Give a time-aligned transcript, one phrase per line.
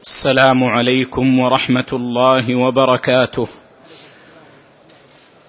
[0.00, 3.48] السلام عليكم ورحمة الله وبركاته.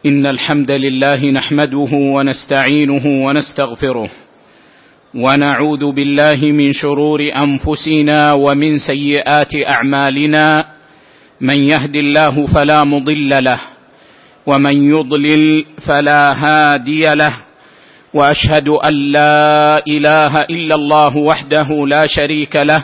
[0.05, 4.09] إن الحمد لله نحمده ونستعينه ونستغفره
[5.15, 10.65] ونعوذ بالله من شرور أنفسنا ومن سيئات أعمالنا.
[11.41, 13.59] من يهد الله فلا مضل له
[14.45, 17.35] ومن يضلل فلا هادي له.
[18.13, 22.83] وأشهد أن لا إله إلا الله وحده لا شريك له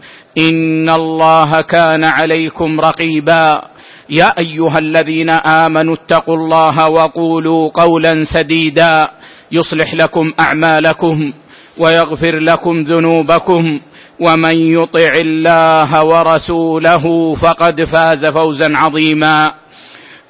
[0.37, 3.61] إن الله كان عليكم رقيبا.
[4.09, 9.07] يا أيها الذين آمنوا اتقوا الله وقولوا قولا سديدا.
[9.51, 11.33] يصلح لكم أعمالكم
[11.77, 13.79] ويغفر لكم ذنوبكم.
[14.19, 19.53] ومن يطع الله ورسوله فقد فاز فوزا عظيما.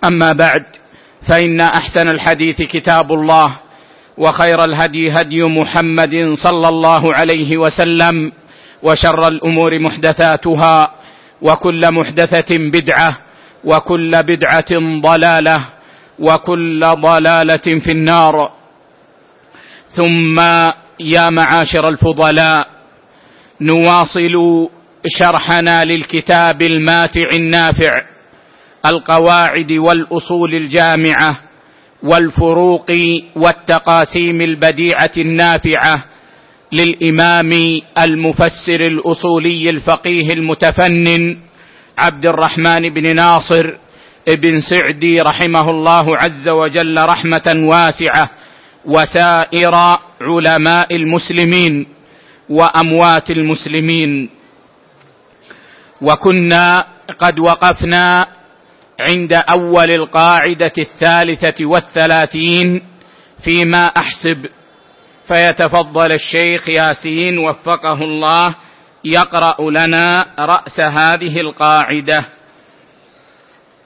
[0.07, 0.65] أما بعد
[1.29, 3.59] فإن أحسن الحديث كتاب الله
[4.17, 8.31] وخير الهدي هدي محمد صلى الله عليه وسلم.
[8.83, 10.91] وشر الأمور محدثاتها
[11.41, 13.17] وكل محدثة بدعة
[13.63, 15.65] وكل بدعة ضلالة
[16.19, 18.51] وكل ضلالة في النار.
[19.95, 20.39] ثم
[20.99, 22.67] يا معاشر الفضلاء
[23.61, 24.67] نواصل
[25.07, 28.01] شرحنا للكتاب الماتع النافع
[28.85, 31.37] القواعد والأصول الجامعة
[32.03, 32.91] والفروق
[33.35, 36.03] والتقاسيم البديعة النافعة
[36.71, 37.51] للإمام
[38.03, 41.37] المفسر الأصولي الفقيه المتفنن
[41.97, 43.73] عبد الرحمن بن ناصر
[44.27, 48.29] بن سعدي رحمه الله عز وجل رحمة واسعة
[48.85, 49.75] وسائر
[50.21, 51.87] علماء المسلمين
[52.49, 54.29] وأموات المسلمين.
[56.01, 56.85] وكنا
[57.19, 58.27] قد وقفنا
[58.99, 62.83] عند أول القاعدة الثالثة والثلاثين
[63.43, 64.45] فيما أحسب
[65.27, 68.55] فيتفضل الشيخ ياسين وفقه الله
[69.03, 72.25] يقرأ لنا رأس هذه القاعدة.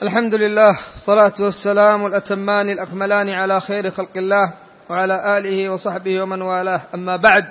[0.02, 4.54] الحمد لله الصلاه والسلام الأتمان الأكملان على خير خلق الله
[4.90, 6.82] وعلى آله وصحبه ومن والاه.
[6.94, 7.46] أما بعد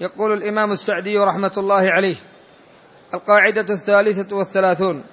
[0.00, 2.16] يقول الإمام السعدي رحمة الله عليه
[3.14, 5.04] القاعدة الثالثة والثلاثون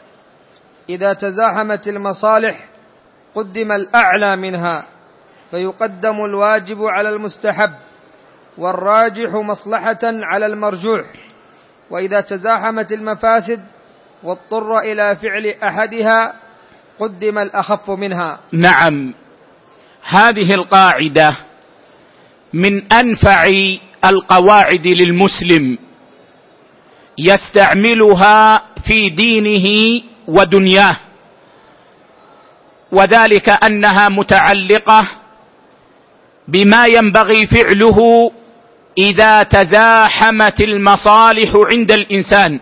[0.89, 2.65] إذا تزاحمت المصالح
[3.35, 4.85] قدم الأعلى منها.
[5.51, 7.71] فيقدم الواجب على المستحب
[8.57, 11.05] والراجح مصلحة على المرجوح.
[11.89, 13.59] وإذا تزاحمت المفاسد
[14.23, 16.33] واضطر إلى فعل أحدها
[16.99, 18.39] قدم الأخف منها.
[18.53, 19.13] نعم.
[20.03, 21.37] هذه القاعدة
[22.53, 23.43] من أنفع
[24.05, 25.77] القواعد للمسلم
[27.17, 30.97] يستعملها في دينه ودنياه
[32.91, 35.07] وذلك أنها متعلقة
[36.51, 38.31] بما ينبغي فعله
[38.97, 42.59] إذا تزاحمت المصالح عند الإنسان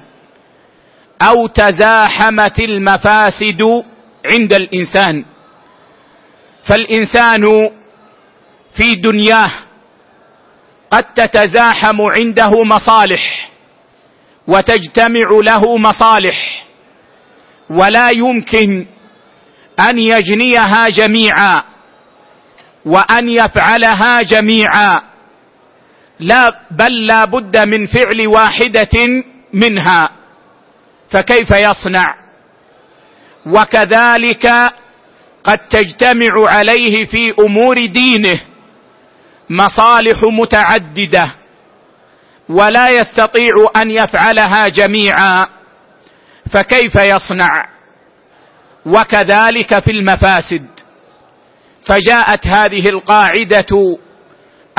[1.22, 3.62] أو تزاحمت المفاسد
[4.26, 5.26] عند الإنسان.
[6.70, 7.44] فالإنسان
[8.78, 9.52] في دنياه
[10.92, 13.50] قد تتزاحم عنده مصالح
[14.48, 16.66] وتجتمع له مصالح
[17.70, 18.86] ولا يمكن
[19.90, 21.64] أن يجنيها جميعا.
[22.88, 25.02] وأن يفعلها جميعا.
[26.20, 30.10] لا بل لا بد من فعل واحدة منها.
[31.12, 32.16] فكيف يصنع؟
[33.46, 34.48] وكذلك
[35.44, 38.40] قد تجتمع عليه في أمور دينه
[39.50, 41.32] مصالح متعددة
[42.50, 45.48] ولا يستطيع أن يفعلها جميعا.
[46.54, 47.70] فكيف يصنع؟
[48.86, 50.77] وكذلك في المفاسد.
[51.88, 53.98] فجاءت هذه القاعدة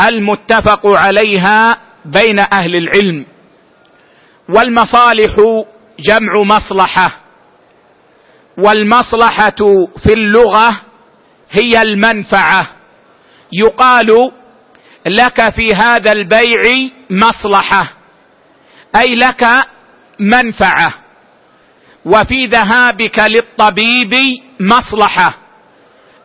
[0.08, 3.26] المتفق عليها بين أهل العلم
[4.48, 5.36] والمصالح
[6.00, 7.20] جمع مصلحة
[8.58, 10.80] والمصلحة في اللغة
[11.50, 12.68] هي المنفعة.
[13.52, 14.32] يقال
[15.06, 17.92] لك في هذا البيع مصلحة
[18.96, 19.46] أي لك
[20.20, 20.94] منفعة
[22.04, 24.14] وفي ذهابك للطبيب
[24.60, 25.47] مصلحة.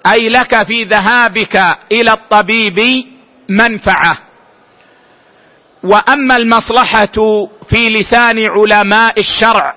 [0.07, 1.55] أي لك في ذهابك
[1.91, 3.05] إلى الطبيب
[3.49, 4.17] منفعة.
[5.83, 9.75] وأما المصلحة في لسان علماء الشرع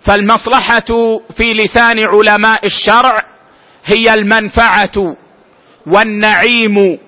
[0.00, 3.24] فالمصلحة في لسان علماء الشرع
[3.84, 5.16] هي المنفعة
[5.86, 6.98] والنعيم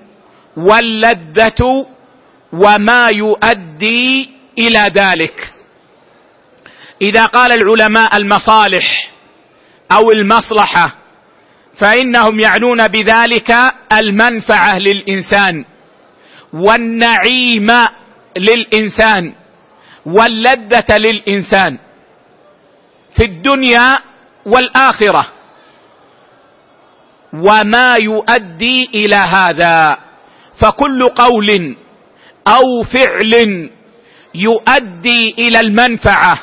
[0.57, 1.87] واللذة
[2.53, 5.53] وما يؤدي إلى ذلك.
[7.03, 9.11] إذا قال العلماء المصالح
[9.93, 11.00] أو المصلحة
[11.81, 13.55] فإنهم يعنون بذلك
[13.93, 15.65] المنفعة للإنسان
[16.53, 17.67] والنعيم
[18.37, 19.33] للإنسان
[20.07, 21.79] واللذة للإنسان
[23.17, 23.99] في الدنيا
[24.47, 25.27] والآخرة.
[27.33, 29.97] وما يؤدي إلى هذا
[30.61, 31.77] فكل قول
[32.49, 33.35] أو فعل
[34.35, 36.39] يؤدي إلى المنفعة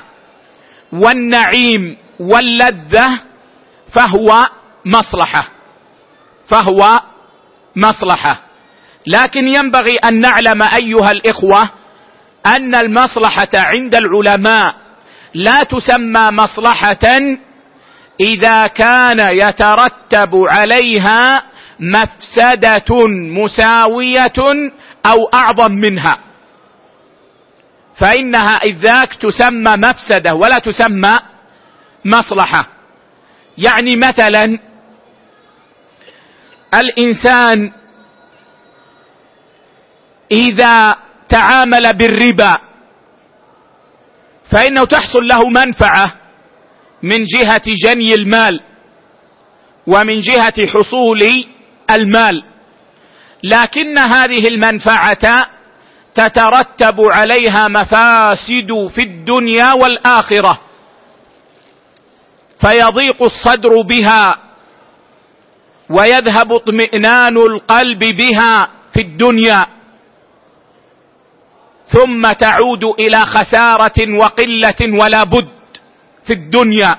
[0.94, 3.20] والنعيم واللذة
[3.94, 4.50] فهو
[4.88, 5.48] مصلحة.
[6.48, 7.02] فهو
[7.76, 8.42] مصلحة.
[9.08, 11.70] لكن ينبغي أن نعلم أيها الإخوة
[12.46, 14.76] أن المصلحة عند العلماء
[15.34, 17.20] لا تسمى مصلحة
[18.20, 21.44] إذا كان يترتب عليها
[21.80, 24.40] مفسدة مساوية
[25.06, 26.18] أو أعظم منها.
[27.96, 31.18] فإنها اذ ذاك تسمى مفسدة ولا تسمى
[32.06, 32.68] مصلحة.
[33.58, 34.60] يعني مثلا
[36.74, 37.72] الإنسان
[40.32, 40.96] إذا
[41.30, 42.58] تعامل بالربا
[44.52, 46.16] فإنه تحصل له منفعة
[47.04, 48.62] من جهة جني المال
[49.88, 51.20] ومن جهة حصول
[51.92, 52.44] المال.
[53.44, 55.48] لكن هذه المنفعة
[56.16, 60.60] تترتب عليها مفاسد في الدنيا والآخرة
[62.62, 64.38] فيضيق الصدر بها
[65.90, 69.68] ويذهب اطمئنان القلب بها في الدنيا.
[71.88, 75.48] ثم تعود إلى خسارة وقلة ولا بد
[76.26, 76.98] في الدنيا.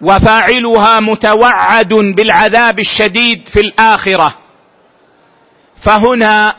[0.00, 4.38] وفاعلها متوعد بالعذاب الشديد في الآخرة.
[5.86, 6.54] فهنا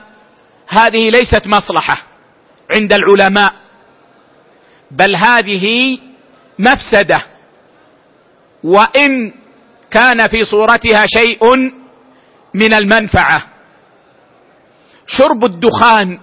[0.67, 2.03] هذه ليست مصلحة
[2.77, 3.53] عند العلماء
[4.91, 5.97] بل هذه
[6.59, 7.25] مفسدة.
[8.63, 9.33] وإن
[9.91, 11.55] كان في صورتها شيء
[12.53, 13.47] من المنفعة.
[15.07, 16.19] شرب الدخان.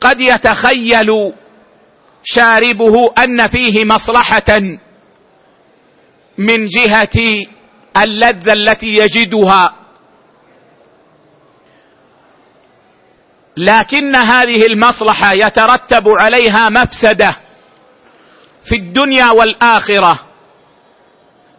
[0.00, 1.32] قد يتخيل
[2.24, 4.60] شاربه أن فيه مصلحة
[6.38, 7.46] من جهة
[8.02, 9.74] اللذة التي يجدها.
[13.56, 17.45] لكن هذه المصلحة يترتب عليها مفسدة.
[18.68, 20.20] في الدنيا والآخرة.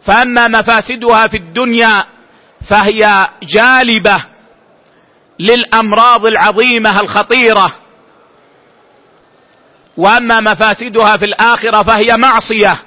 [0.06, 2.04] فأما مفاسدها في الدنيا
[2.70, 4.24] فهي جالبة
[5.38, 7.74] للأمراض العظيمة الخطيرة.
[9.96, 12.82] وأما مفاسدها في الآخرة فهي معصية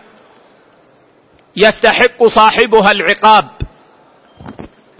[1.56, 3.50] يستحق صاحبها العقاب.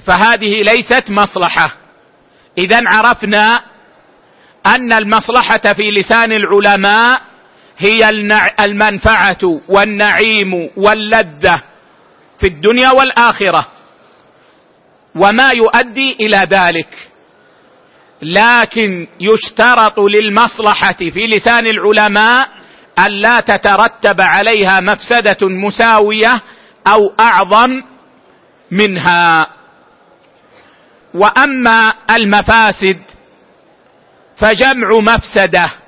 [0.08, 1.76] فهذه ليست مصلحة.
[2.58, 3.64] اذا عرفنا
[4.68, 7.31] أن المصلحة في لسان العلماء
[7.82, 8.10] هي
[8.66, 11.64] المنفعة والنعيم واللذة
[12.40, 13.68] في الدنيا والآخرة.
[15.16, 17.10] وما يؤدي إلى ذلك.
[18.22, 22.50] لكن يشترط للمصلحة في لسان العلماء
[23.06, 26.42] الا تترتب عليها مفسدة مساوية
[26.88, 27.82] أو أعظم
[28.72, 29.48] منها.
[31.14, 33.02] وأما المفاسد
[34.38, 35.81] فجمع مفسدة.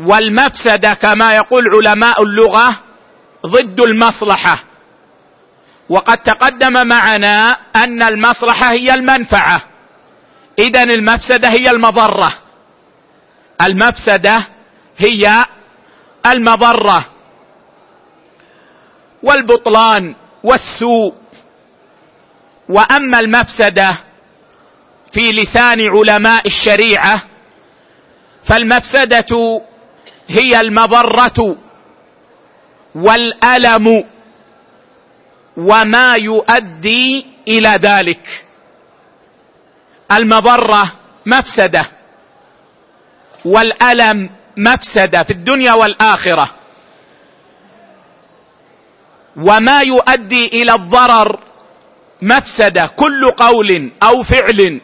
[0.00, 2.80] والمفسده كما يقول علماء اللغة
[3.46, 4.64] ضد المصلحة.
[5.88, 9.62] وقد تقدم معنا أن المصلحة هي المنفعة.
[10.58, 12.32] اذا المفسده هي المضرة.
[13.62, 14.46] المفسده
[14.98, 15.44] هي
[16.26, 17.06] المضرة.
[19.22, 20.14] والبطلان
[20.44, 21.14] والسوء.
[22.68, 23.90] وأما المفسده
[25.12, 27.22] في لسان علماء الشريعة
[28.48, 29.60] فالمفسدة
[30.30, 31.56] هي المضره
[32.94, 34.04] والألم
[35.56, 38.44] وما يؤدي إلى ذلك.
[40.18, 40.92] المضره
[41.26, 41.90] مفسدة
[43.44, 46.50] والألم مفسدة في الدنيا والآخرة.
[49.36, 51.40] وما يؤدي إلى الضرر
[52.22, 52.86] مفسدة.
[52.86, 54.80] كل قول أو فعل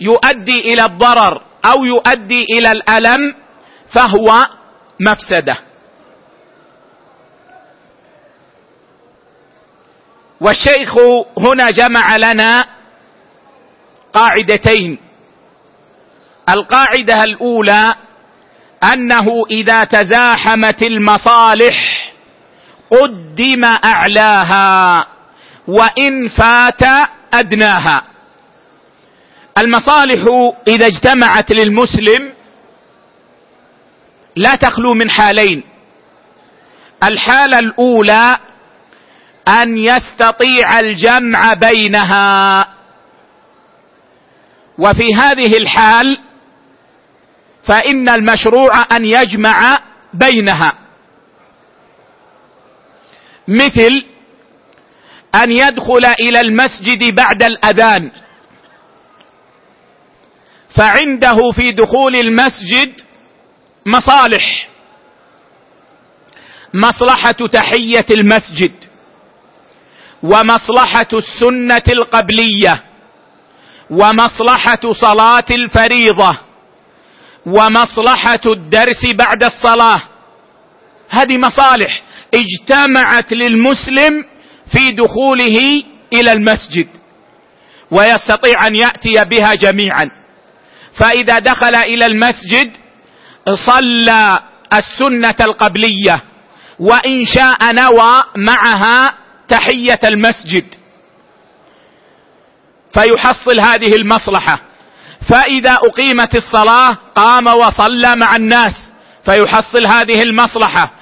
[0.00, 3.34] يؤدي إلى الضرر أو يؤدي إلى الألم
[3.94, 4.57] فهو
[5.00, 5.58] مفسدة.
[10.40, 10.94] والشيخ
[11.38, 12.64] هنا جمع لنا
[14.12, 14.98] قاعدتين.
[16.48, 17.94] القاعدة الأولى
[18.92, 22.08] أنه إذا تزاحمت المصالح
[22.90, 25.06] قدم أعلاها
[25.68, 28.04] وإن فات أدناها.
[29.58, 32.32] المصالح إذا اجتمعت للمسلم
[34.38, 35.62] لا تخلو من حالين.
[37.04, 38.38] الحالة الأولى
[39.62, 42.68] أن يستطيع الجمع بينها.
[44.78, 46.18] وفي هذه الحال
[47.64, 49.78] فإن المشروع أن يجمع
[50.14, 50.72] بينها.
[53.48, 54.04] مثل
[55.34, 58.10] أن يدخل إلى المسجد بعد الأذان.
[60.76, 63.07] فعنده في دخول المسجد
[63.86, 64.68] مصالح.
[66.74, 68.72] مصلحة تحية المسجد.
[70.22, 72.84] ومصلحة السنة القبلية.
[73.90, 76.38] ومصلحة صلاة الفريضة.
[77.46, 80.02] ومصلحة الدرس بعد الصلاة.
[81.08, 82.02] هذه مصالح
[82.34, 84.24] اجتمعت للمسلم
[84.72, 85.82] في دخوله
[86.12, 86.88] إلى المسجد.
[87.90, 90.10] ويستطيع أن يأتي بها جميعا.
[90.94, 92.72] فإذا دخل إلى المسجد
[93.66, 94.38] صلى
[94.74, 96.22] السنة القبلية
[96.78, 99.14] وإن شاء نوى معها
[99.48, 100.64] تحية المسجد.
[102.94, 104.60] فيحصل هذه المصلحة.
[105.30, 108.74] فإذا أقيمت الصلاة قام وصلى مع الناس
[109.24, 110.92] فيحصل هذه المصلحة.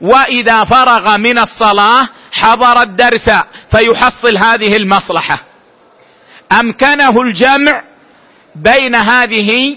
[0.00, 3.30] وإذا فرغ من الصلاة حضر الدرس
[3.70, 5.38] فيحصل هذه المصلحة.
[6.60, 7.82] أمكنه الجمع
[8.54, 9.76] بين هذه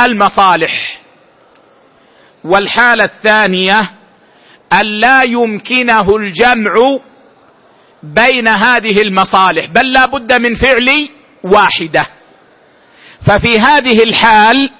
[0.00, 0.99] المصالح.
[2.44, 3.80] والحالة الثانية
[4.72, 6.98] أن لا يمكنه الجمع
[8.02, 11.08] بين هذه المصالح بل لا بد من فعل
[11.44, 12.06] واحدة.
[13.26, 14.70] ففي هذه الحال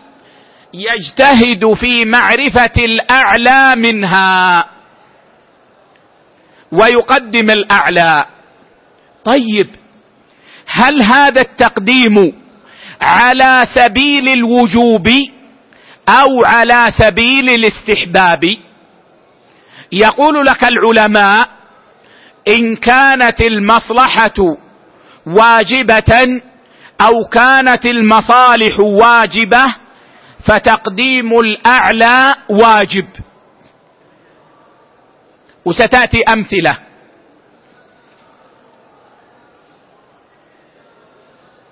[0.74, 4.66] يجتهد في معرفة الأعلى منها
[6.72, 8.26] ويقدم الأعلى.
[9.24, 9.66] طيب
[10.66, 12.32] هل هذا التقديم
[13.02, 15.08] على سبيل الوجوب
[16.08, 18.56] أو على سبيل الاستحباب.
[19.92, 21.48] يقول لك العلماء
[22.48, 24.56] إن كانت المصلحة
[25.26, 26.40] واجبة
[27.00, 29.74] أو كانت المصالح واجبة
[30.44, 33.06] فتقديم الأعلى واجب.
[35.64, 36.78] وستأتي أمثلة.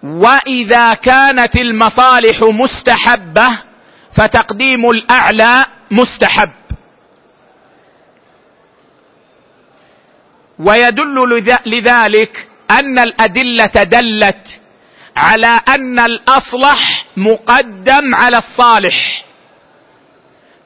[0.03, 3.68] وإذا كانت المصالح مستحبة
[4.19, 6.53] فتقديم الأعلى مستحب.
[10.59, 14.61] ويدل لذلك أن الأدلة دلت
[15.17, 19.25] على أن الأصلح مقدم على الصالح.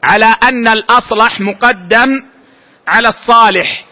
[0.05, 2.09] على أن الأصلح مقدم
[2.89, 3.85] على الصالح.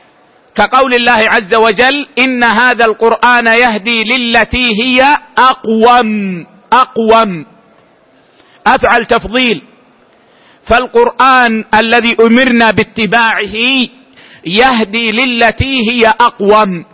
[0.55, 7.47] كقول الله عز وجل إن هذا القرآن يهدي للتي هي أقوم أقوم.
[8.67, 9.63] أفعل تفضيل.
[10.69, 13.57] فالقرآن الذي أمرنا باتباعه
[14.47, 16.85] يهدي للتي هي أقوم.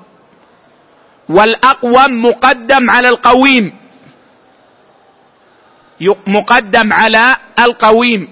[1.29, 3.73] والأقوم مقدم على القويم.
[6.27, 8.29] مقدم على القويم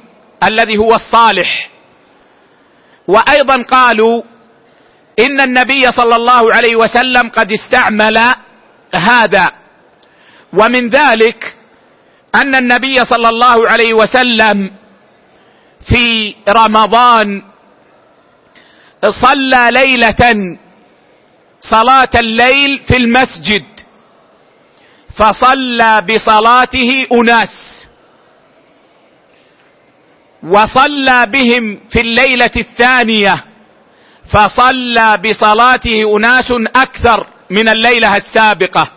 [0.48, 1.70] الذي هو الصالح.
[3.08, 4.22] وأيضا قالوا
[5.20, 8.18] إن النبي صلى الله عليه وسلم قد استعمل
[8.94, 9.46] هذا.
[10.52, 11.56] ومن ذلك
[12.34, 14.70] أن النبي صلى الله عليه وسلم
[15.88, 17.42] في رمضان
[19.08, 20.56] صلى ليلة
[21.60, 23.64] صلاة الليل في المسجد
[25.16, 27.50] فصلى بصلاته أناس
[30.42, 33.44] وصلى بهم في الليلة الثانية
[34.32, 38.90] فصلى بصلاته أناس أكثر من الليلة السابقة.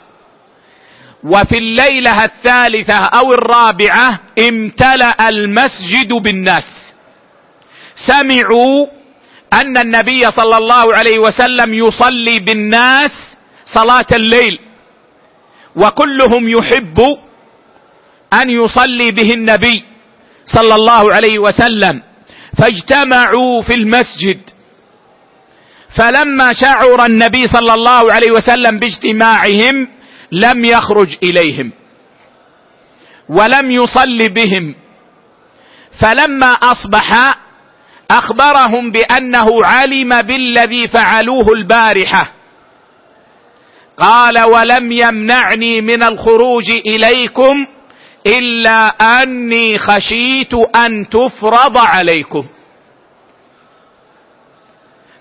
[1.28, 4.20] وفي الليلة الثالثة أو الرابعة
[4.50, 6.68] امتلأ المسجد بالناس.
[7.96, 8.88] سمعوا
[9.54, 13.12] أن النبي صلى الله عليه وسلم يصلي بالناس
[13.66, 14.60] صلاة الليل
[15.76, 17.00] وكلهم يحب
[18.34, 19.84] أن يصلي به النبي
[20.46, 22.02] صلى الله عليه وسلم.
[22.58, 24.40] فاجتمعوا في المسجد.
[25.98, 29.88] فلما شعر النبي صلى الله عليه وسلم باجتماعهم
[30.32, 31.72] لم يخرج إليهم
[33.30, 34.76] ولم يصل بهم.
[36.02, 37.10] فلما أصبح
[38.12, 42.32] أخبرهم بأنه علم بالذي فعلوه البارحة
[43.98, 47.66] قال ولم يمنعني من الخروج إليكم
[48.28, 52.48] إلا أني خشيت أن تفرض عليكم.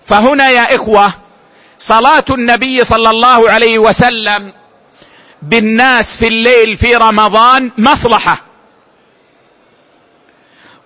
[0.09, 1.13] فهنا يا إخوة
[1.77, 4.53] صلاة النبي صلى الله عليه وسلم
[5.49, 8.41] بالناس في الليل في رمضان مصلحة.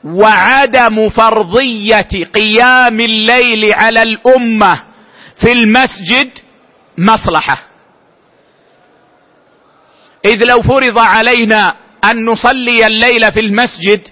[0.04, 4.84] وعدم فرضية قيام الليل على الأمة
[5.42, 6.30] في المسجد
[6.98, 7.64] مصلحة.
[10.26, 11.76] إذ لو فرض علينا
[12.12, 14.08] أن نصلي الليل في المسجد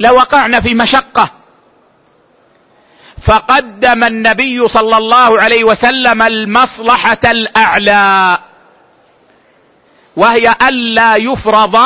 [0.00, 1.32] لوقعنا في مشقة.
[3.28, 8.38] فقدم النبي صلى الله عليه وسلم المصلحة الأعلى.
[10.16, 11.76] وهي ألا يفرض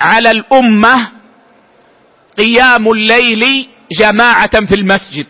[0.00, 1.10] على الأمة
[2.38, 3.68] قيام الليل
[4.00, 5.26] جماعة في المسجد.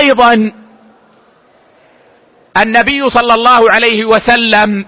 [0.00, 0.52] أيضا
[2.62, 4.86] النبي صلى الله عليه وسلم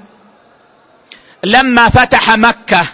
[1.44, 2.92] لما فتح مكة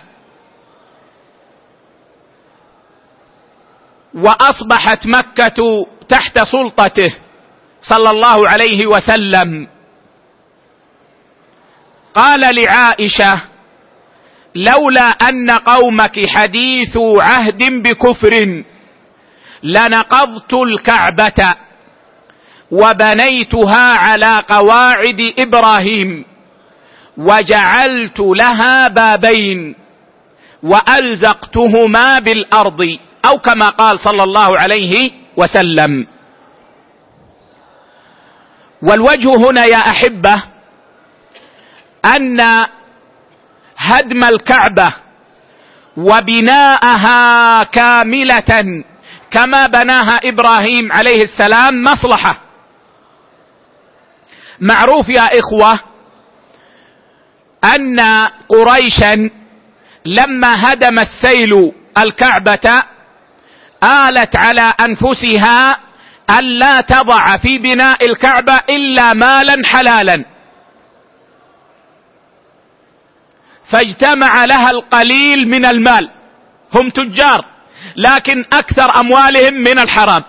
[4.14, 7.14] وأصبحت مكة تحت سلطته
[7.82, 9.68] صلى الله عليه وسلم
[12.14, 13.42] قال لعائشة
[14.54, 18.62] لولا أن قومك حديث عهد بكفر
[19.62, 21.54] لنقضت الكعبة
[22.70, 26.24] وبنيتها على قواعد إبراهيم
[27.16, 29.76] وجعلت لها بابين
[30.62, 32.80] وألزقتهما بالأرض
[33.30, 36.06] أو كما قال صلى الله عليه وسلم.
[38.82, 40.42] والوجه هنا يا أحبة
[42.16, 42.40] أن
[43.76, 44.94] هدم الكعبة
[45.96, 48.84] وبناءها كاملة
[49.30, 52.40] كما بناها إبراهيم عليه السلام مصلحة.
[54.60, 55.80] معروف يا إخوة
[57.76, 58.00] أن
[58.48, 59.30] قريشا
[60.04, 62.82] لما هدم السيل الكعبة
[63.84, 65.78] آلت على أنفسها
[66.38, 70.24] ألا تضع في بناء الكعبة إلا مالا حلالا.
[73.74, 76.10] فاجتمع لها القليل من المال.
[76.74, 77.44] هم تجار
[77.96, 80.22] لكن أكثر أموالهم من الحرام.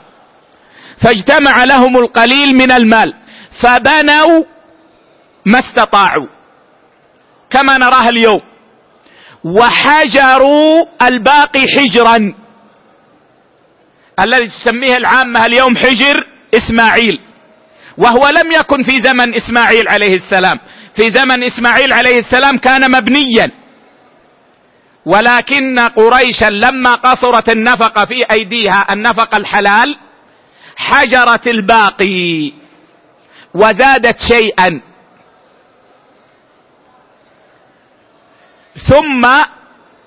[1.03, 3.13] فاجتمع لهم القليل من المال
[3.61, 4.43] فبنوا
[5.45, 6.27] ما استطاعوا.
[7.49, 8.41] كما نراه اليوم.
[9.43, 12.33] وحجروا الباقي حجرا.
[14.19, 17.19] الذي تسميه العامة اليوم حجر إسماعيل.
[17.97, 20.59] وهو لم يكن في زمن إسماعيل عليه السلام.
[20.95, 23.51] في زمن إسماعيل عليه السلام كان مبنيا.
[25.05, 29.97] ولكن قريشا لما قصرت النفقة في أيديها النفقة الحلال
[30.75, 32.51] حجرت الباقي
[33.53, 34.81] وزادت شيئا.
[38.89, 39.21] ثم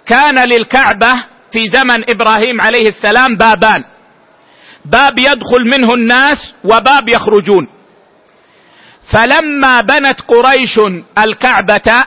[0.07, 1.13] كان للكعبة
[1.53, 3.85] في زمن إبراهيم عليه السلام بابان.
[4.85, 7.69] باب يدخل منه الناس وباب يخرجون.
[9.13, 10.79] فلما بنت قريش
[11.19, 12.05] الكعبة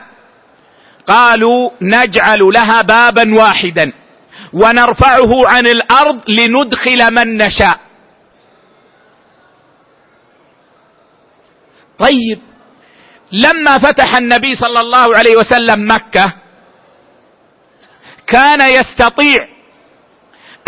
[1.08, 3.94] قالوا نجعل لها بابا واحدا
[4.54, 7.80] ونرفعه عن الأرض لندخل من نشاء.
[12.00, 12.40] طيب
[13.32, 16.34] لما فتح النبي صلى الله عليه وسلم مكة
[18.28, 19.38] كان يستطيع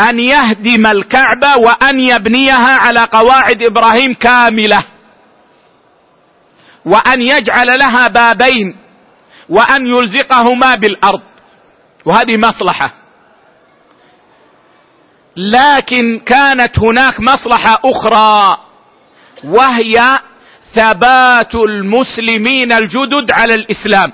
[0.10, 4.86] أن يهدم الكعبة وأن يبنيها على قواعد إبراهيم كاملة.
[6.86, 8.78] وأن يجعل لها بابين
[9.50, 11.22] وأن يلزقهما بالأرض.
[12.06, 12.94] وهذه مصلحة.
[15.36, 18.58] لكن كانت هناك مصلحة أخرى
[19.44, 20.20] وهي
[20.76, 24.14] ثبات المسلمين الجدد على الإسلام.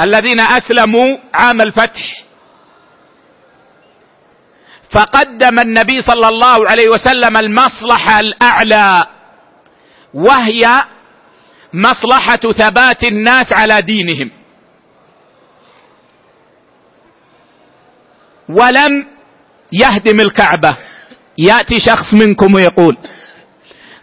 [0.00, 2.24] الذين أسلموا عام الفتح.
[4.90, 9.06] فقدم النبي صلى الله عليه وسلم المصلحة الأعلى.
[10.16, 10.64] وهي
[11.72, 14.30] مصلحة ثبات الناس على دينهم.
[18.48, 19.06] ولم
[19.72, 20.76] يهدم الكعبة.
[21.38, 22.96] يأتي شخص منكم ويقول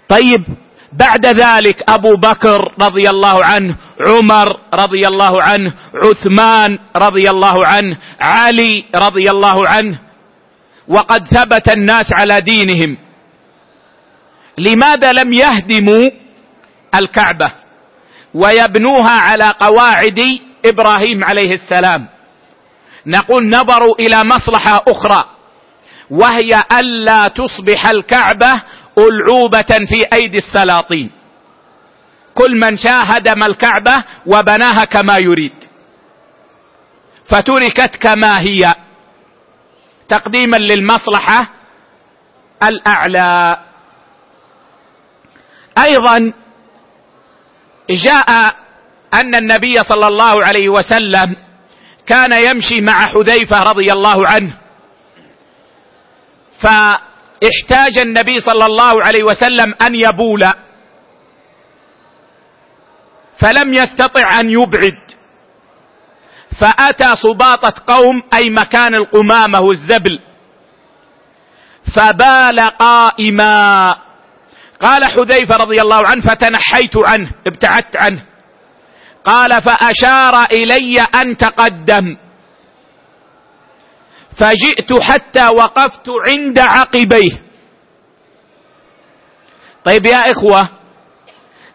[0.10, 0.46] طيب
[0.94, 7.98] بعد ذلك أبو بكر رضي الله عنه عمر رضي الله عنه عثمان رضي الله عنه
[8.22, 10.00] علي رضي الله عنه
[10.88, 12.98] وقد ثبت الناس على دينهم.
[14.58, 16.10] لماذا لم يهدموا
[16.96, 17.54] الكعبة
[18.34, 20.20] ويبنوها على قواعد
[20.66, 22.08] إبراهيم عليه السلام؟
[23.06, 25.26] نقول نظروا إلى مصلحة أخرى
[26.10, 28.62] وهي ألا تصبح الكعبة
[28.98, 31.12] ألعوبة في أيدي السلاطين.
[32.34, 35.54] كل من شاء هدم الكعبة وبناها كما يريد.
[37.30, 38.74] فتركت كما هي.
[40.10, 41.50] تقديما للمصلحة
[42.64, 43.58] الأعلى.
[45.78, 46.34] أيضا
[47.90, 48.30] جاء
[49.14, 51.36] أن النبي صلى الله عليه وسلم
[52.08, 54.58] كان يمشي مع حذيفة رضي الله عنه
[56.62, 60.44] فاحتاج النبي صلى الله عليه وسلم أن يبول
[63.40, 64.98] فلم يستطع أن يبعد
[66.60, 70.20] فأتى صباطة قوم أي مكان القمامة والزبل
[71.96, 73.96] فبال قائما.
[74.84, 78.24] قال حذيفة رضي الله عنه فتنحيت عنه ابتعدت عنه.
[79.24, 82.18] قال فأشار إلي أن تقدم.
[84.40, 87.42] فجئت حتى وقفت عند عقبيه.
[89.86, 90.70] طيب يا إخوة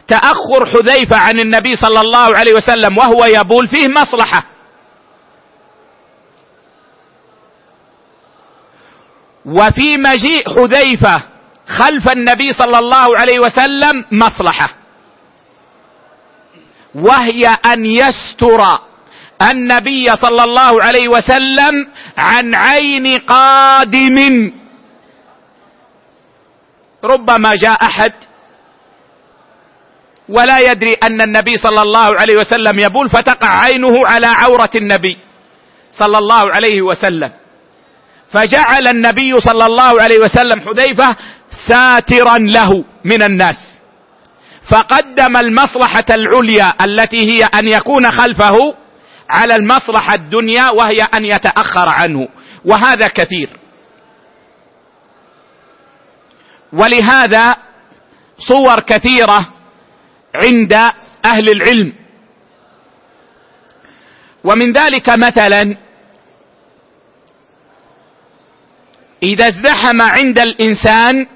[0.09, 4.45] تأخر حذيفة عن النبي صلى الله عليه وسلم وهو يبول فيه مصلحة.
[9.45, 11.38] وفي مجيء حذيفة
[11.69, 14.69] خلف النبي صلى الله عليه وسلم مصلحة.
[16.95, 18.61] وهي أن يستر
[19.51, 21.75] النبي صلى الله عليه وسلم
[22.19, 24.17] عن عين قادم.
[27.05, 28.13] ربما جاء أحد
[30.29, 35.19] ولا يدري أن النبي صلى الله عليه وسلم يبول فتقع عينه على عورة النبي
[35.93, 37.33] صلى الله عليه وسلم.
[38.33, 41.17] فجعل النبي صلى الله عليه وسلم حذيفة
[41.69, 43.81] ساترا له من الناس.
[44.71, 48.75] فقدم المصلحة العليا التي هي أن يكون خلفه
[49.31, 52.29] على المصلحة الدنيا وهي أن يتأخر عنه.
[52.65, 53.51] وهذا كثير.
[56.73, 57.55] ولهذا
[58.39, 59.49] صور كثيرة
[60.45, 60.73] عند
[61.25, 61.93] أهل العلم.
[64.45, 65.77] ومن ذلك مثلا
[69.23, 71.27] إذا ازدحم عند الإنسان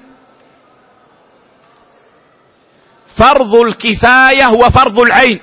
[3.17, 5.39] فرض الكفاية وفرض العين.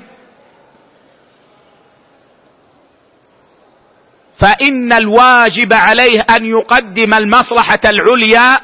[4.38, 8.58] فإن الواجب عليه أن يقدم المصلحة العليا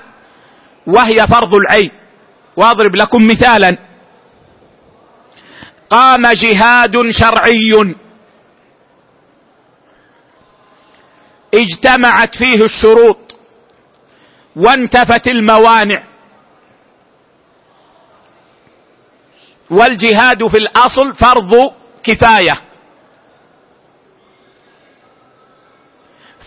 [0.87, 1.91] وهي فرض العين.
[2.57, 3.79] واضرب لكم مثالا.
[5.91, 7.95] قام جهاد شرعي.
[11.55, 13.37] اجتمعت فيه الشروط
[14.57, 16.06] وانتفت الموانع.
[19.71, 21.73] والجهاد في الأصل فرض
[22.05, 22.61] كفاية.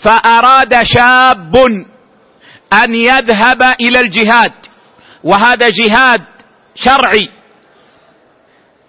[0.03, 1.55] فأراد شاب
[2.83, 4.53] أن يذهب إلى الجهاد
[5.23, 6.21] وهذا جهاد
[6.75, 7.29] شرعي.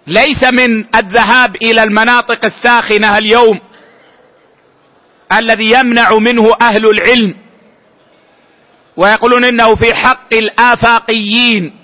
[0.07, 3.59] ليس من الذهاب إلى المناطق الساخنة اليوم
[5.39, 7.37] الذي يمنع منه أهل العلم.
[8.97, 11.80] ويقولون إنه في حق الآفاقيين.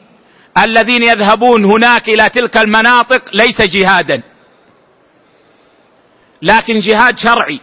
[0.63, 4.23] الذين يذهبون هناك إلى تلك المناطق ليس جهادا.
[6.41, 7.59] لكن جهاد شرعي.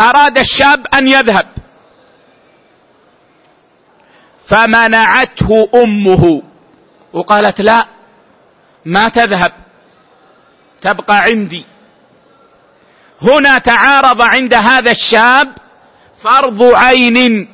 [0.00, 1.48] أراد الشاب أن يذهب.
[4.50, 6.42] فمنعته أمه.
[7.12, 7.86] وقالت لا
[8.84, 9.52] ما تذهب.
[10.80, 11.64] تبقى عندي.
[13.22, 15.54] هنا تعارض عند هذا الشاب
[16.22, 17.48] فرض عين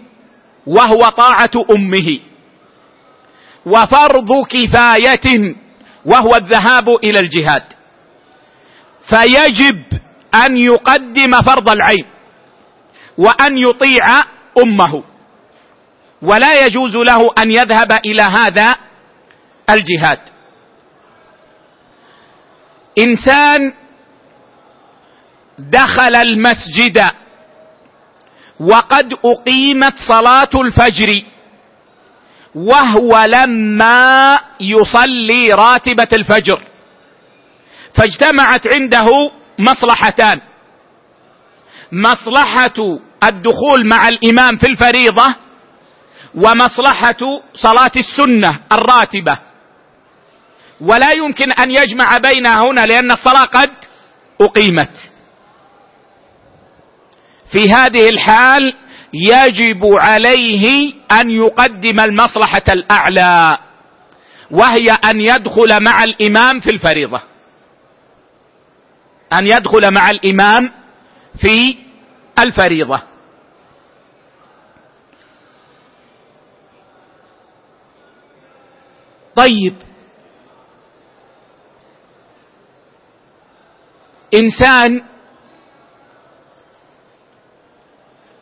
[0.67, 2.34] وهو طاعة أمه.
[3.67, 5.55] وفرض كفاية
[6.05, 7.63] وهو الذهاب إلى الجهاد.
[9.09, 9.83] فيجب
[10.47, 12.07] أن يقدم فرض العين
[13.19, 14.05] وأن يطيع
[14.65, 15.03] أمه.
[16.23, 18.77] ولا يجوز له أن يذهب إلى هذا
[19.71, 20.19] الجهاد.
[22.99, 23.73] إنسان
[25.59, 27.05] دخل المسجد
[28.61, 31.23] وقد أقيمت صلاة الفجر.
[32.55, 36.63] وهو لما يصلي راتبة الفجر.
[37.97, 40.41] فاجتمعت عنده مصلحتان.
[41.93, 45.35] مصلحة الدخول مع الإمام في الفريضة
[46.35, 49.39] ومصلحة صلاة السنة الراتبة.
[50.81, 53.71] ولا يمكن أن يجمع بينها هنا لأن الصلاة قد
[54.41, 54.91] أقيمت.
[57.53, 58.75] في هذه الحال
[59.15, 63.59] يجب عليه أن يقدم المصلحة الأعلى
[64.51, 67.21] وهي أن يدخل مع الإمام في الفريضة.
[69.33, 70.73] أن يدخل مع الإمام
[71.41, 71.79] في
[72.39, 73.03] الفريضة.
[79.37, 79.75] طيب.
[84.35, 85.03] إنسان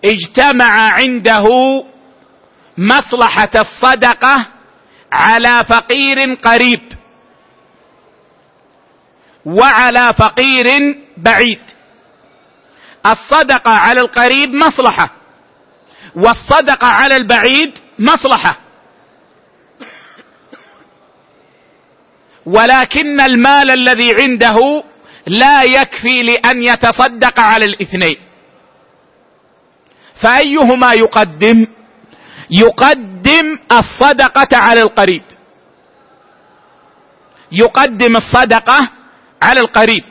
[0.04, 1.44] اجتمع عنده
[2.78, 4.46] مصلحة الصدقة
[5.12, 6.80] على فقير قريب
[9.44, 10.66] وعلى فقير
[11.16, 11.60] بعيد.
[13.06, 15.10] الصدقة على القريب مصلحة
[16.16, 18.58] والصدقة على البعيد مصلحة.
[22.46, 24.84] ولكن المال الذي عنده
[25.26, 28.31] لا يكفي لأن يتصدق على الاثنين.
[30.22, 31.66] فأيهما يقدم؟
[32.50, 35.22] يقدم الصدقة على القريب.
[37.52, 38.88] يقدم الصدقة
[39.42, 40.04] على القريب.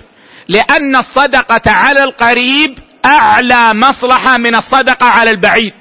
[0.48, 5.74] لأن الصدقة على القريب أعلى مصلحة من الصدقة على البعيد.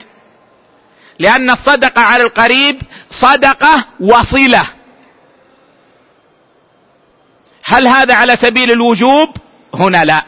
[1.18, 4.66] لأن الصدقة على القريب صدقة وصلة.
[7.64, 9.28] هل هذا على سبيل الوجوب؟
[9.74, 10.22] هنا لا.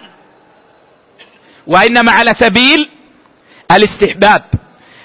[1.66, 2.90] وإنما على سبيل
[3.76, 4.42] الاستحباب.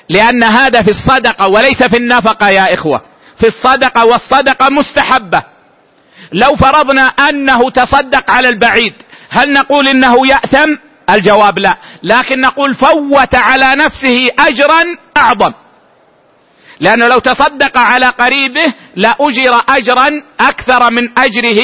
[0.09, 3.01] لأن هذا في الصدقة وليس في النفقة يا إخوة.
[3.39, 5.43] في الصدقة والصدقة مستحبة.
[6.31, 8.93] لو فرضنا أنه تصدق على البعيد
[9.29, 10.75] هل نقول إنه يأثم؟
[11.09, 11.77] الجواب لا.
[12.03, 14.83] لكن نقول فوت على نفسه اجرا
[15.17, 15.53] أعظم.
[16.79, 21.61] لأنه لو تصدق على قريبه لأجر اجرا أكثر من أجره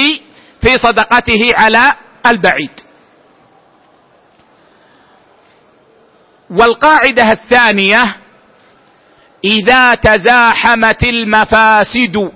[0.62, 1.92] في صدقته على
[2.28, 2.83] البعيد.
[6.54, 8.16] والقاعدة الثانية
[9.46, 12.32] إذا تزاحمت المفاسد.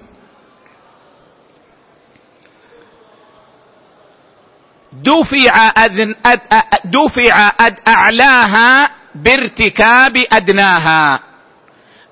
[4.93, 6.39] دفع أذن أد
[6.85, 11.19] دفع أد أعلاها بارتكاب أدناها.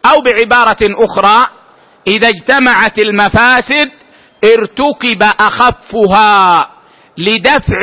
[0.06, 1.48] أو بعبارة أخرى
[2.08, 3.92] إذا اجتمعت المفاسد
[4.44, 6.70] ارتكب أخفها
[7.18, 7.82] لدفع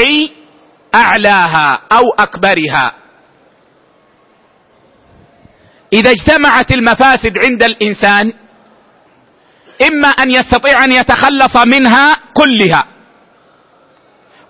[0.95, 3.02] أعلاها أو أكبرها.
[5.93, 8.33] إذا اجتمعت المفاسد عند الإنسان
[9.89, 12.87] إما أن يستطيع أن يتخلص منها كلها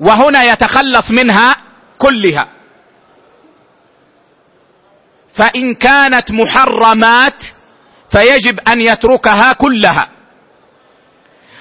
[0.01, 1.55] وهنا يتخلص منها
[1.99, 2.49] كلها.
[5.35, 7.45] فإن كانت محرمات
[8.11, 10.09] فيجب أن يتركها كلها.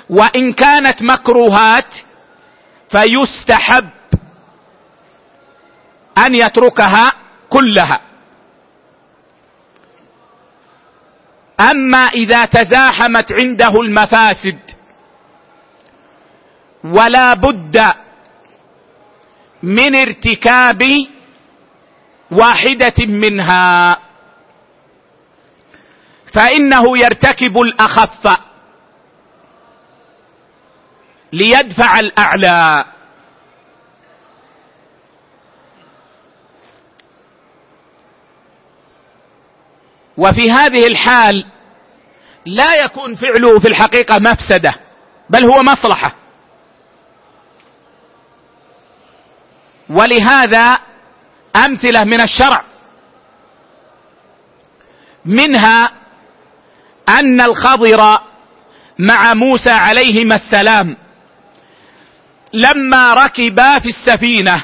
[0.09, 1.93] وإن كانت مكروهات
[2.91, 3.89] فيستحب
[6.17, 7.11] أن يتركها
[7.49, 8.01] كلها.
[11.59, 14.59] أما إذا تزاحمت عنده المفاسد
[16.83, 17.81] ولا بد
[19.63, 20.83] من ارتكاب
[22.31, 23.97] واحدة منها.
[26.33, 28.37] فإنه يرتكب الأخف
[31.33, 32.85] ليدفع الأعلى.
[40.21, 41.45] وفي هذه الحال
[42.45, 44.75] لا يكون فعله في الحقيقة مفسدة
[45.29, 46.15] بل هو مصلحة.
[49.89, 50.79] ولهذا
[51.55, 52.63] أمثلة من الشرع
[55.25, 55.91] منها
[57.09, 58.19] أن الخضر
[58.99, 60.97] مع موسى عليهما السلام
[62.53, 64.63] لما ركبا في السفينة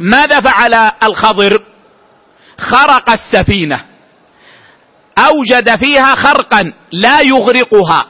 [0.00, 1.64] ماذا فعل الخضر؟
[2.58, 3.93] خرق السفينة.
[5.18, 8.06] أوجد فيها خرقا لا يغرقها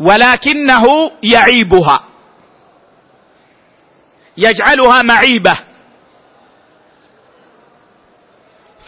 [0.00, 0.84] ولكنه
[1.22, 2.04] يعيبها
[4.36, 5.58] يجعلها معيبة.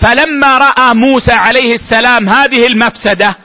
[0.01, 3.37] فلما رأى موسى عليه السلام هذه المفسدة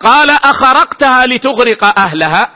[0.00, 2.50] قال أخرقتها لتغرق أهلها؟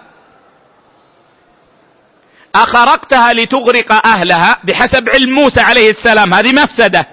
[2.54, 7.06] أخرقتها لتغرق أهلها؟ بحسب علم موسى عليه السلام هذه مفسدة.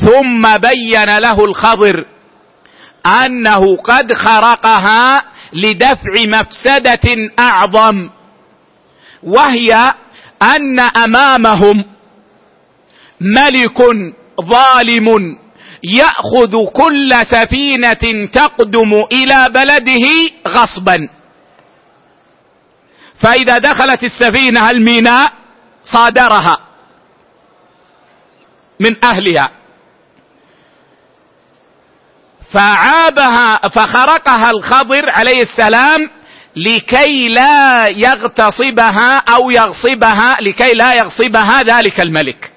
[0.00, 2.04] ثم بين له الخضر
[3.20, 8.10] أنه قد خرقها لدفع مفسدة أعظم
[9.22, 9.94] وهي
[10.42, 11.84] أن أمامهم
[13.20, 13.78] ملك
[14.40, 15.38] ظالم
[15.84, 20.06] يأخذ كل سفينة تقدم إلى بلده
[20.48, 21.08] غصبا.
[23.22, 25.32] فإذا دخلت السفينة الميناء
[25.84, 26.58] صادرها
[28.80, 29.63] من أهلها.
[32.54, 36.10] فعابها فخرقها الخضر عليه السلام
[36.56, 42.52] لكي لا يغتصبها أو يغصبها لكي لا يغصبها ذلك الملك.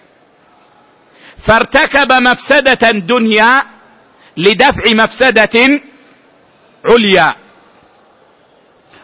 [1.47, 3.63] فارتكب مفسدة دنيا
[4.37, 5.81] لدفع مفسدة
[6.85, 7.35] عليا.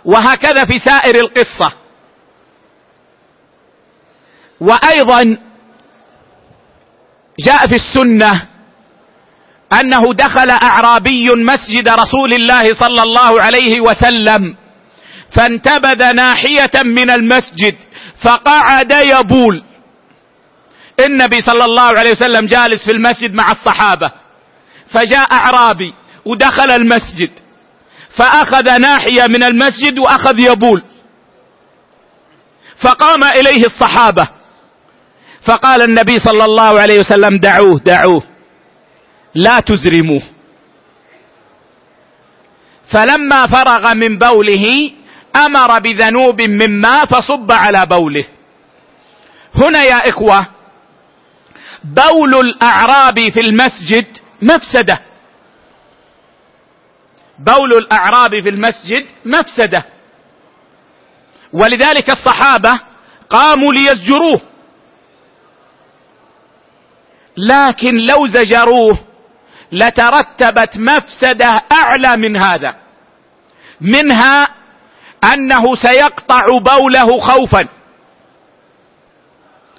[0.06, 1.74] وهكذا في سائر القصة.
[4.60, 5.38] وأيضا
[7.40, 8.48] جاء في السنة
[9.80, 14.56] أنه دخل أعرابي مسجد رسول الله صلى الله عليه وسلم
[15.38, 17.76] فانتبذ ناحية من المسجد
[18.24, 19.64] فقعد يبول.
[21.06, 24.12] النبي صلى الله عليه وسلم جالس في المسجد مع الصحابة
[24.88, 25.94] فجاء أعرابي
[26.26, 27.30] ودخل المسجد
[28.18, 30.84] فأخذ ناحية من المسجد وأخذ يبول.
[32.82, 34.28] فقام إليه الصحابة
[35.48, 38.33] فقال النبي صلى الله عليه وسلم دعوه دعوه.
[39.36, 40.24] لا تزرموه.
[42.92, 44.92] فلما فرغ من بوله
[45.36, 48.26] أمر بذنوب من ماء فصب على بوله.
[49.56, 50.48] هنا يا إخوة
[51.84, 54.06] بول الأعراب في المسجد
[54.42, 55.02] مفسدة.
[57.40, 59.86] بول الأعراب في المسجد مفسدة.
[61.54, 62.80] ولذلك الصحابة
[63.30, 64.42] قاموا ليزجروه.
[67.38, 69.00] لكن لو زجروه
[69.74, 72.76] لترتبت مفسدة أعلى من هذا
[73.82, 74.48] منها
[75.34, 77.68] أنه سيقطع بوله خوفا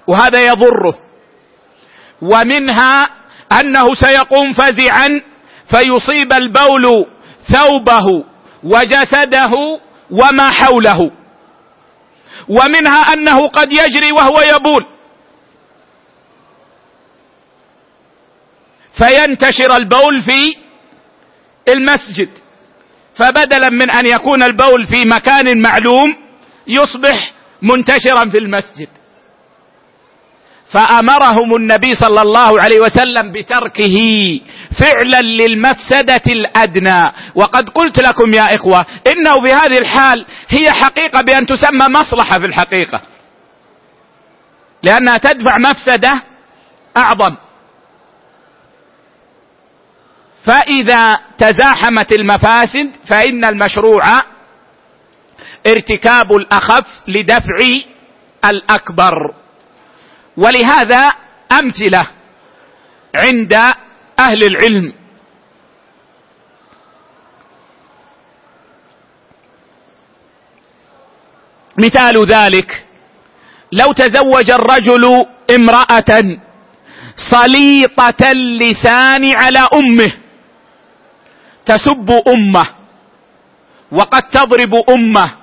[0.07, 0.99] وهذا يضره
[2.23, 3.09] ومنها
[3.61, 5.21] أنه سيقوم فزعا
[5.71, 7.07] فيصيب البول
[7.53, 8.25] ثوبه
[8.65, 9.53] وجسده
[10.11, 11.11] وما حوله
[12.49, 14.87] ومنها أنه قد يجري وهو يبول.
[18.99, 20.57] فينتشر البول في
[21.69, 22.29] المسجد.
[23.17, 26.17] فبدلا من أن يكون البول في مكان معلوم
[26.67, 28.89] يصبح منتشرا في المسجد.
[30.73, 33.97] فأمرهم النبي صلى الله عليه وسلم بتركه
[34.81, 37.03] فعلا للمفسدة الأدنى.
[37.35, 42.47] وقد قلت لكم يا إخوة إنه في هذه الحال هي حقيقة بأن تسمى مصلحة في
[42.47, 43.01] الحقيقة.
[44.83, 46.23] لأنها تدفع مفسدة
[46.97, 47.37] أعظم.
[50.45, 54.03] فإذا تزاحمت المفاسد فإن المشروع
[55.67, 57.57] ارتكاب الأخف لدفع
[58.45, 59.35] الأكبر.
[60.37, 61.13] ولهذا
[61.53, 62.09] أمثلة
[63.15, 63.53] عند
[64.19, 64.93] أهل العلم.
[71.79, 72.85] مثال ذلك
[73.73, 76.39] لو تزوج الرجل امرأة
[77.31, 80.13] صليطة اللسان على أمه
[81.67, 82.67] تسب أمة
[83.93, 85.35] وقد تضرب أمة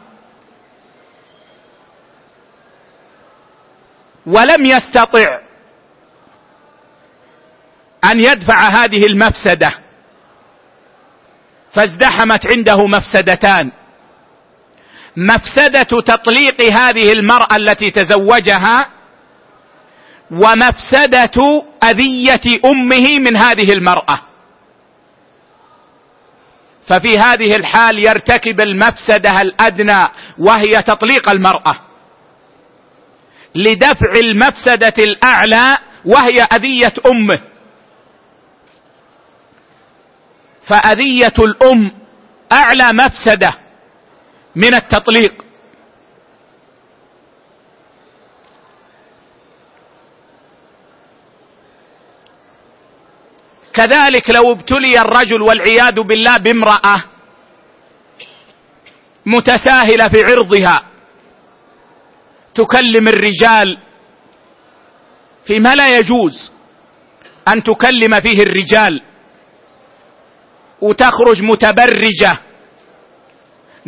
[4.26, 5.40] ولم يستطع
[8.12, 9.74] أن يدفع هذه المفسدة
[11.74, 13.72] فازدحمت عنده مفسدتان.
[15.18, 18.90] مفسدة تطليق هذه المرأة التي تزوجها
[20.32, 24.20] ومفسدة أذية أمه من هذه المرأة.
[26.92, 30.04] ففي هذه الحال يرتكب المفسده الأدنى
[30.38, 31.76] وهي تطليق المرأة.
[33.56, 37.42] لدفع المفسدة الأعلى وهي أذية امه
[40.68, 41.92] فأذية الأم
[42.52, 43.54] أعلى مفسدة
[44.56, 45.46] من التطليق.
[53.74, 57.04] كذلك لو ابتلي الرجل والعياذ بالله بامرأة
[59.26, 60.84] متساهلة في عرضها
[62.56, 63.78] تكلم الرجال
[65.48, 66.52] فيما لا يجوز
[67.48, 69.02] أن تكلم فيه الرجال
[70.82, 72.38] وتخرج متبرجة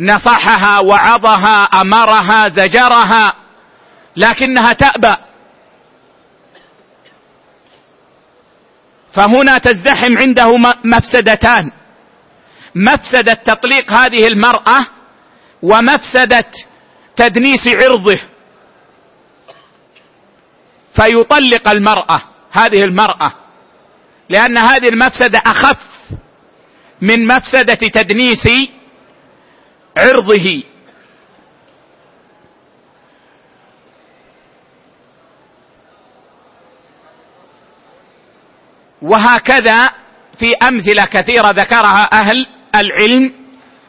[0.00, 3.34] نصحها وعظها أمرها زجرها
[4.16, 5.16] لكنها تأبى.
[9.14, 10.46] فهنا تزدحم عنده
[10.84, 11.72] مفسدتان.
[12.74, 14.86] مفسدة تطليق هذه المرأة
[15.62, 16.50] ومفسدة
[17.16, 18.20] تدنيس عرضه.
[20.96, 23.32] فيطلق المرأة هذه المرأة
[24.28, 25.78] لأن هذه المفسدة أخف
[27.00, 28.48] من مفسدة تدنيس
[29.98, 30.62] عرضه.
[39.04, 39.90] وهكذا
[40.38, 43.32] في أمثلة كثيرة ذكرها أهل العلم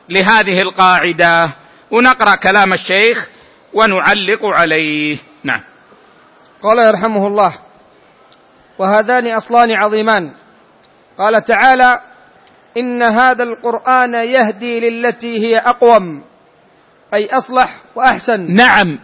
[0.10, 1.54] لهذه القاعدة.
[1.92, 3.30] ونقرأ كلام الشيخ
[3.74, 5.18] ونعلق عليه.
[5.44, 5.62] نعم.
[6.64, 7.54] قال يرحمه الله
[8.78, 10.32] وهذان أصلان عظيمان.
[11.18, 12.00] قال تعالى
[12.78, 16.24] إن هذا القرآن يهدي للتي هي أقوم
[17.14, 18.52] أي أصلح وأحسن.
[18.52, 19.00] نعم.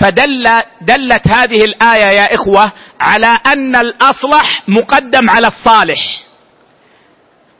[0.00, 0.44] فدل
[0.80, 6.22] دلت هذه الآية يا إخوة على أن الأصلح مقدم على الصالح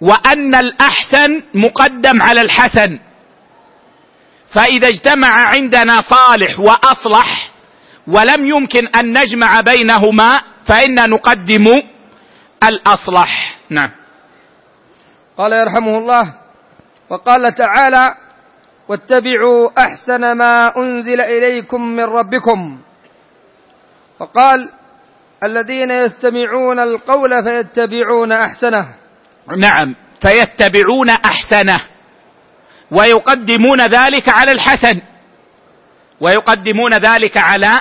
[0.01, 2.99] وأن الأحسن مقدم على الحسن.
[4.55, 7.51] فإذا اجتمع عندنا صالح وأصلح
[8.07, 11.67] ولم يمكن أن نجمع بينهما فانا نقدم
[12.65, 13.57] الأصلح.
[13.71, 13.91] نعم.
[15.39, 16.35] قال يرحمه الله
[17.11, 18.15] وقال تعالى
[18.91, 22.79] واتبعوا أحسن ما أنزل إليكم من ربكم.
[24.21, 24.69] وقال
[25.45, 28.87] الذين يستمعون القول فيتبعون أحسنه.
[29.59, 31.85] نعم فيتبعون أحسنه.
[32.91, 35.01] ويقدمون ذلك على الحسن.
[36.21, 37.81] ويقدمون ذلك على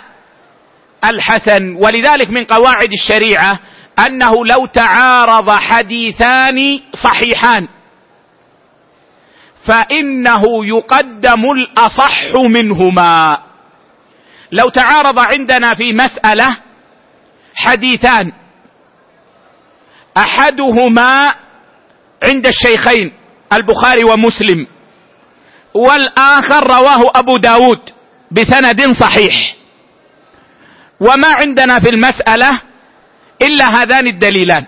[1.09, 1.75] الحسن.
[1.75, 3.59] ولذلك من قواعد الشريعة
[4.07, 7.67] أنه لو تعارض حديثان صحيحان.
[9.69, 13.37] فإنه يقدم الأصح منهما.
[14.51, 16.57] لو تعارض عندنا في مسألة
[17.55, 18.31] حديثان.
[20.17, 21.33] أحدهما
[22.23, 23.13] عند الشيخين
[23.53, 24.67] البخاري ومسلم.
[25.73, 27.81] والآخر رواه أبو داود
[28.31, 29.55] بسند صحيح.
[30.99, 32.61] وما عندنا في المسألة
[33.41, 34.65] إلا هذان الدليلان.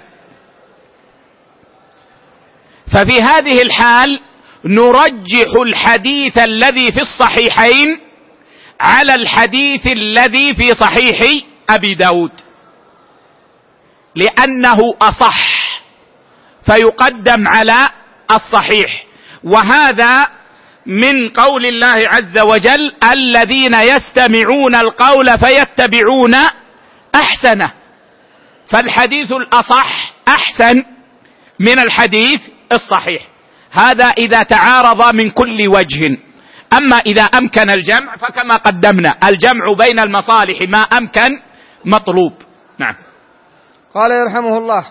[2.94, 4.20] ففي هذه الحال
[4.66, 8.00] نرجح الحديث الذي في الصحيحين
[8.82, 12.32] على الحديث الذي في صحيح أبي داود.
[14.16, 15.62] لأنه أصح
[16.66, 17.90] فيقدم على
[18.32, 19.06] الصحيح.
[19.44, 20.28] وهذا
[20.86, 26.34] من قول الله عز وجل الذين يستمعون القول فيتبعون
[27.16, 27.72] أحسنه.
[28.68, 30.84] فالحديث الأصح أحسن
[31.60, 32.42] من الحديث
[32.72, 33.31] الصحيح.
[33.72, 36.18] هذا إذا تعارض من كل وجه.
[36.78, 41.40] أما إذا أمكن الجمع فكما قدمنا الجمع بين المصالح ما أمكن
[41.86, 42.34] مطلوب.
[42.78, 42.96] نعم.
[43.94, 44.86] قال يرحمه الله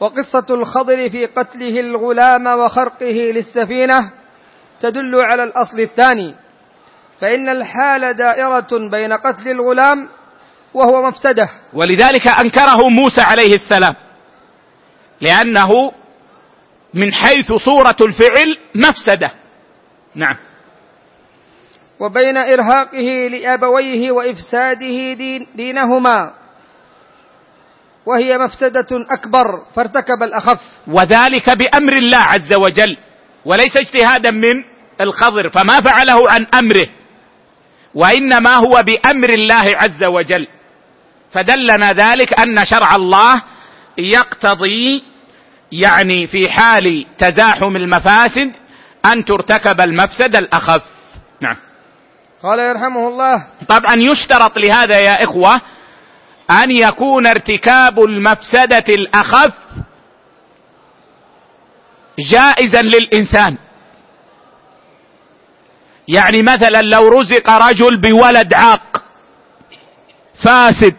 [0.00, 4.10] وقصة الخضر في قتله الغلام وخرقه للسفينة
[4.80, 6.34] تدل على الأصل الثاني
[7.20, 10.08] فإن الحال دائرة بين قتل الغلام
[10.74, 11.48] وهو مفسدة.
[11.72, 13.94] ولذلك أنكره موسى عليه السلام
[15.20, 15.92] لأنه
[16.94, 19.32] من حيث صورة الفعل مفسدة.
[20.14, 20.36] نعم.
[22.00, 26.32] وبين إرهاقه لأبويه وإفساده دين دينهما.
[28.06, 30.60] وهي مفسدة أكبر فارتكب الأخف.
[30.86, 32.96] وذلك بأمر الله عز وجل
[33.44, 34.64] وليس اجتهادا من
[35.00, 36.88] الخضر فما فعله عن أمره
[37.94, 40.46] وإنما هو بأمر الله عز وجل.
[41.32, 43.42] فدلنا ذلك أن شرع الله
[43.98, 45.02] يقتضي
[45.72, 48.52] يعني في حال تزاحم المفاسد
[49.12, 50.84] أن ترتكب المفسده الأخف.
[51.40, 51.56] نعم.
[52.42, 53.46] قال يرحمه الله.
[53.68, 55.54] طبعا يشترط لهذا يا إخوة
[56.50, 59.54] أن يكون ارتكاب المفسدة الأخف
[62.32, 63.56] جائزا للإنسان.
[66.08, 69.04] يعني مثلا لو رزق رجل بولد عاق
[70.44, 70.96] فاسد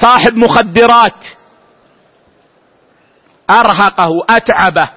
[0.00, 1.24] صاحب مخدرات
[3.50, 4.90] أرهقه أتعبه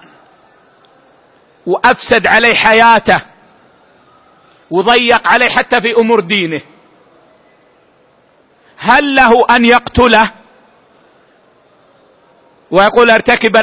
[1.65, 3.17] وأفسد عليه حياته
[4.71, 6.61] وضيق عليه حتى في أمور دينه.
[8.77, 10.31] هل له أن يقتله؟
[12.71, 13.55] ويقول أرتكب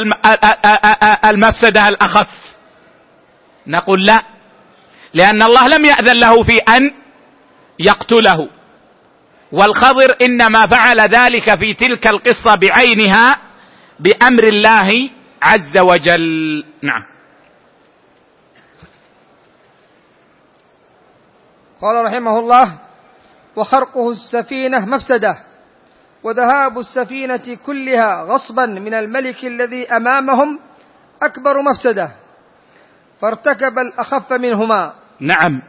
[1.25, 2.29] المفسدة الأخف.
[3.67, 4.23] نقول لا
[5.15, 6.91] لأن الله لم يأذن له في أن
[7.79, 8.49] يقتله.
[9.53, 13.39] والخضر إنما فعل ذلك في تلك القصة بعينها
[14.01, 15.11] بأمر الله
[15.43, 16.65] عز وجل.
[16.83, 17.03] نعم.
[21.83, 22.79] قال رحمه الله
[23.57, 25.39] وخرقه السفينة مفسدة
[26.23, 30.59] وذهاب السفينة كلها غصبا من الملك الذي أمامهم
[31.23, 32.11] أكبر مفسدة
[33.21, 34.93] فارتكب الأخف منهما.
[35.21, 35.63] نعم.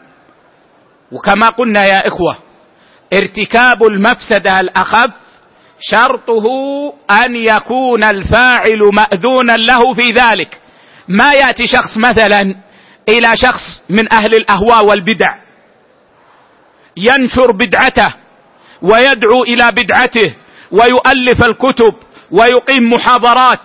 [1.12, 2.38] وكما قلنا يا إخوة
[3.14, 5.27] ارتكاب المفسدة الأخف
[5.80, 6.46] شرطه
[7.12, 10.62] أن يكون الفاعل مأذونا له في ذلك.
[11.08, 12.42] ما يأتي شخص مثلا
[13.10, 15.36] إلى شخص من أهل الأهواء والبدع
[16.98, 18.14] ينشر بدعته
[18.82, 20.36] ويدعو إلى بدعته
[20.72, 21.94] ويؤلف الكتب
[22.32, 23.62] ويقيم محاضرات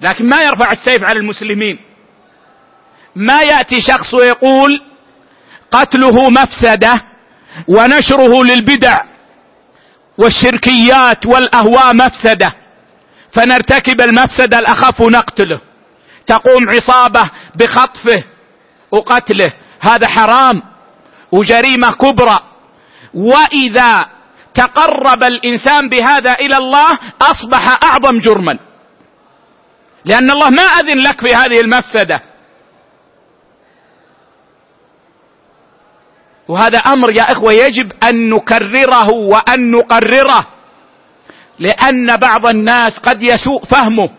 [0.00, 1.78] لكن ما يرفع السيف على المسلمين.
[3.16, 4.82] ما يأتي شخص ويقول
[5.72, 7.02] قتله مفسدة
[7.68, 8.96] ونشره للبدع
[10.18, 12.52] والشركيات والاهواء مفسدة
[13.32, 15.60] فنرتكب المفسده الأخف نقتله
[16.26, 18.24] تقوم عصابة بخطفه
[18.90, 19.52] وقتله.
[19.80, 20.62] هذا حرام
[21.32, 22.38] وجريمة كبرى.
[23.14, 24.08] وإذا
[24.54, 26.88] تقرب الإنسان بهذا إلى الله
[27.22, 28.58] أصبح أعظم جرما.
[30.04, 32.22] لأن الله ما أذن لك في هذه المفسدة.
[36.48, 40.46] وهذا أمر يا إخوة يجب أن نكرره وأن نقرره
[41.58, 44.10] لأن بعض الناس قد يسوء فهمه.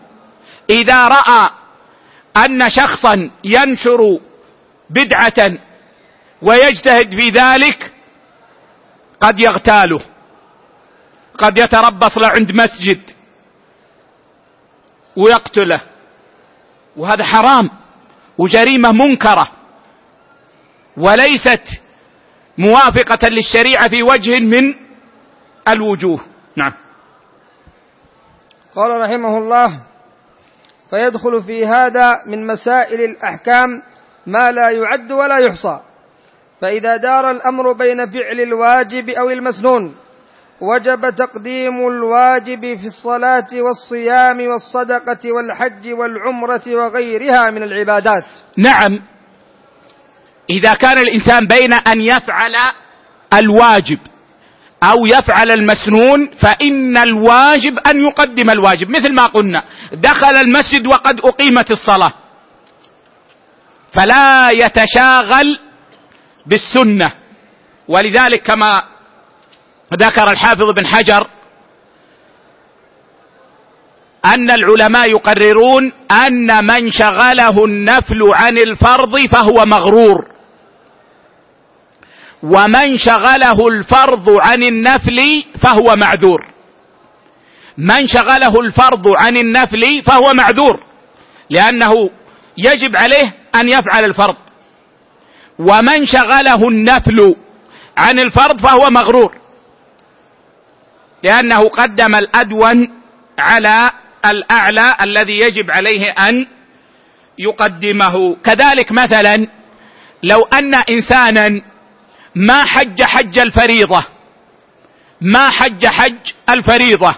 [0.70, 1.50] إذا رأى
[2.36, 4.20] أن شخصا ينشر
[4.90, 5.58] بدعة
[6.42, 7.92] ويجتهد في ذلك
[9.20, 10.00] قد يغتاله
[11.38, 13.00] قد يتربص له عند مسجد
[15.16, 15.80] ويقتله.
[16.96, 17.70] وهذا حرام
[18.38, 19.50] وجريمة منكرة
[20.96, 21.62] وليست
[22.58, 24.74] موافقة للشريعة في وجه من
[25.68, 26.20] الوجوه.
[26.56, 26.72] نعم.
[28.76, 29.80] قال رحمه الله
[30.90, 33.82] فيدخل في هذا من مسائل الأحكام
[34.26, 35.80] ما لا يعد ولا يحصى.
[36.60, 39.96] فإذا دار الأمر بين فعل الواجب أو المسنون
[40.60, 48.24] وجب تقديم الواجب في الصلاة والصيام والصدقة والحج والعمرة وغيرها من العبادات.
[48.56, 49.02] نعم.
[50.50, 52.54] إذا كان الإنسان بين أن يفعل
[53.34, 53.98] الواجب
[54.82, 61.70] أو يفعل المسنون فإن الواجب أن يقدم الواجب مثل ما قلنا دخل المسجد وقد أقيمت
[61.70, 62.12] الصلاة.
[63.92, 65.58] فلا يتشاغل
[66.46, 67.12] بالسنة.
[67.88, 68.82] ولذلك كما
[69.94, 71.28] ذكر الحافظ بن حجر
[74.24, 75.92] أن العلماء يقررون
[76.26, 80.37] أن من شغله النفل عن الفرض فهو مغرور.
[82.42, 86.40] ومن شغله الفرض عن النفل فهو معذور.
[87.78, 90.80] من شغله الفرض عن النفل فهو معذور
[91.50, 92.10] لأنه
[92.58, 94.36] يجب عليه أن يفعل الفرض.
[95.58, 97.36] ومن شغله النفل
[97.96, 99.34] عن الفرض فهو مغرور
[101.22, 102.90] لأنه قدم الأدون
[103.38, 103.90] على
[104.26, 106.46] الأعلى الذي يجب عليه أن
[107.38, 108.36] يقدمه.
[108.44, 109.46] كذلك مثلا
[110.22, 111.62] لو أن انسانا
[112.34, 114.06] ما حج حج الفريضة.
[115.20, 117.14] ما حج حج الفريضة.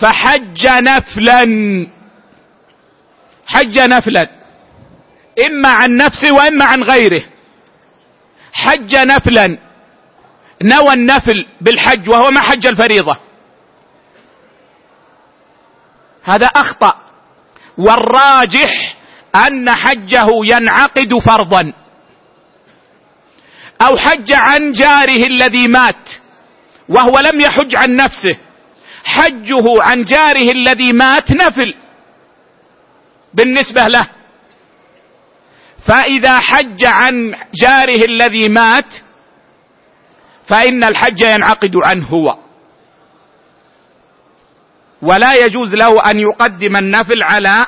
[0.00, 1.44] فحج نفلا.
[3.46, 4.30] حج نفلا.
[5.46, 7.22] إما عن نفسه وإما عن غيره.
[8.52, 9.58] حج نفلا.
[10.62, 13.16] نوى النفل بالحج وهو ما حج الفريضة.
[16.22, 17.00] هذا أخطأ.
[17.78, 18.96] والراجح
[19.36, 21.72] أن حجه ينعقد فرضا.
[23.82, 26.08] أو حج عن جاره الذي مات
[26.88, 28.36] وهو لم يحج عن نفسه.
[29.04, 31.74] حجه عن جاره الذي مات نفل.
[33.34, 34.10] بالنسبة له.
[35.88, 38.94] فإذا حج عن جاره الذي مات
[40.48, 42.38] فإن الحج ينعقد عنه هو.
[45.02, 47.66] ولا يجوز له أن يقدم النفل على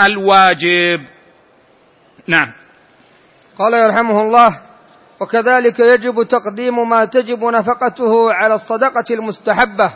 [0.00, 1.00] الواجب.
[2.26, 2.52] نعم.
[3.58, 4.60] قال يرحمه الله
[5.20, 9.92] وكذلك يجب تقديم ما تجب نفقته على الصدقة المستحبة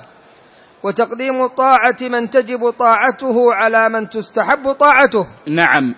[0.82, 5.26] وتقديم طاعة من تجب طاعته على من تستحب طاعته.
[5.46, 5.94] نعم.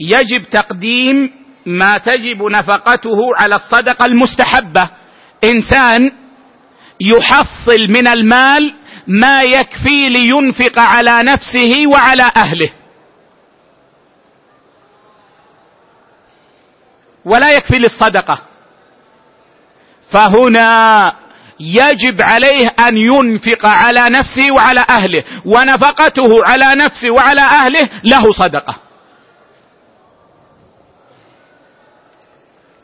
[0.00, 1.30] يجب تقديم
[1.66, 4.90] ما تجب نفقته على الصدقة المستحبة.
[5.44, 6.12] إنسان
[7.00, 8.74] يحصل من المال
[9.06, 12.70] ما يكفي لينفق على نفسه وعلى أهله.
[17.24, 18.42] ولا يكفي للصدقة.
[20.12, 21.12] فهنا
[21.60, 28.76] يجب عليه أن ينفق على نفسه وعلى أهله ونفقته على نفسه وعلى أهله له صدقة.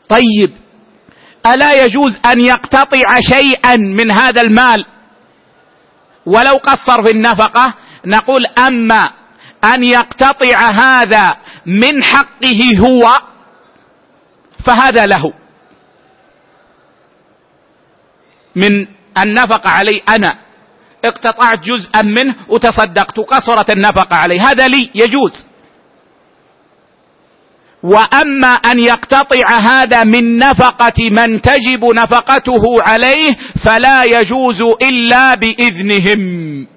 [0.09, 0.51] طيب
[1.45, 4.85] ألا يجوز أن يقتطع شيئا من هذا المال؟
[6.25, 7.73] ولو قصر في النفقة
[8.05, 9.03] نقول أما
[9.73, 13.07] أن يقتطع هذا من حقه هو
[14.65, 15.33] فهذا له.
[18.55, 18.87] من
[19.23, 20.37] النفقه علي أنا.
[21.05, 24.39] اقتطعت جزءا منه وتصدقت وقصرت النفقه علي.
[24.39, 25.45] هذا لي يجوز.
[27.83, 36.67] وأما أن يقتطع هذا من نفقة من تجب نفقته عليه فلا يجوز إلا بإذنهم.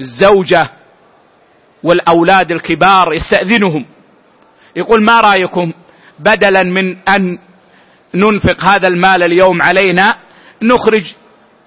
[0.00, 0.70] الزوجة
[1.82, 3.95] والأولاد الكبار يستأذنهم.
[4.76, 5.72] يقول ما رأيكم
[6.18, 7.38] بدلا من أن
[8.14, 10.16] ننفق هذا المال اليوم علينا
[10.62, 11.14] نخرج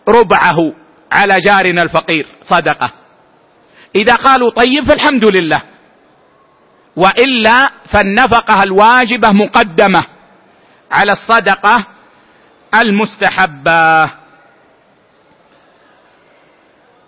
[0.08, 0.74] ربعه
[1.12, 2.28] على جارنا الفقير.
[2.44, 2.92] صدقة.
[3.96, 5.62] إذا قالوا طيب فالحمد لله.
[6.96, 10.00] وإلا فالنفقة الواجبة مقدمة
[10.92, 11.86] على الصدقة
[12.82, 14.12] المستحبة.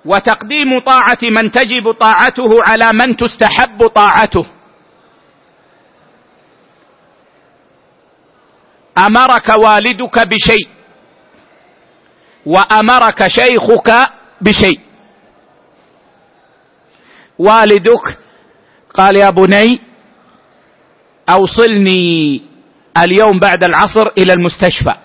[0.06, 4.46] وتقديم طاعة من تجب طاعته على من تستحب طاعته.
[8.98, 10.68] أمرك والدك بشيء.
[12.46, 13.92] وأمرك شيخك
[14.42, 14.80] بشيء.
[17.40, 18.18] والدك
[18.94, 19.82] قال يا بني
[21.30, 22.42] أوصلني
[22.98, 24.96] اليوم بعد العصر إلى المستشفى.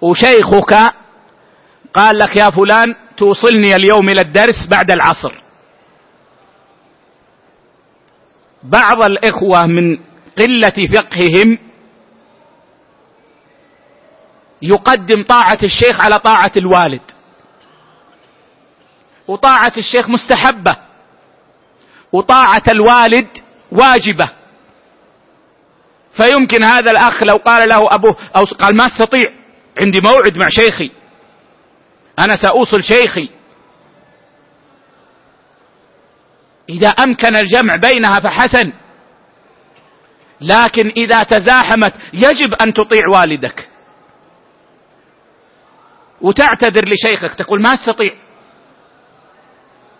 [0.00, 0.74] وشيخك
[1.94, 5.42] قال لك يا فلان توصلني اليوم إلى الدرس بعد العصر.
[8.62, 9.98] بعض الإخوة من
[10.40, 11.58] قلة فقههم
[14.62, 17.02] يقدم طاعة الشيخ على طاعة الوالد.
[19.28, 20.76] وطاعة الشيخ مستحبة.
[22.12, 23.28] وطاعة الوالد
[23.72, 24.30] واجبة.
[26.12, 29.32] فيمكن هذا الأخ لو قال له أبوه أو قال ما أستطيع
[29.80, 30.90] عندي موعد مع شيخي.
[32.18, 33.28] أنا سأوصل شيخي.
[36.68, 38.72] إذا أمكن الجمع بينها فحسن.
[40.40, 43.68] لكن إذا تزاحمت يجب أن تطيع والدك.
[46.20, 48.14] وتعتذر لشيخك تقول ما أستطيع.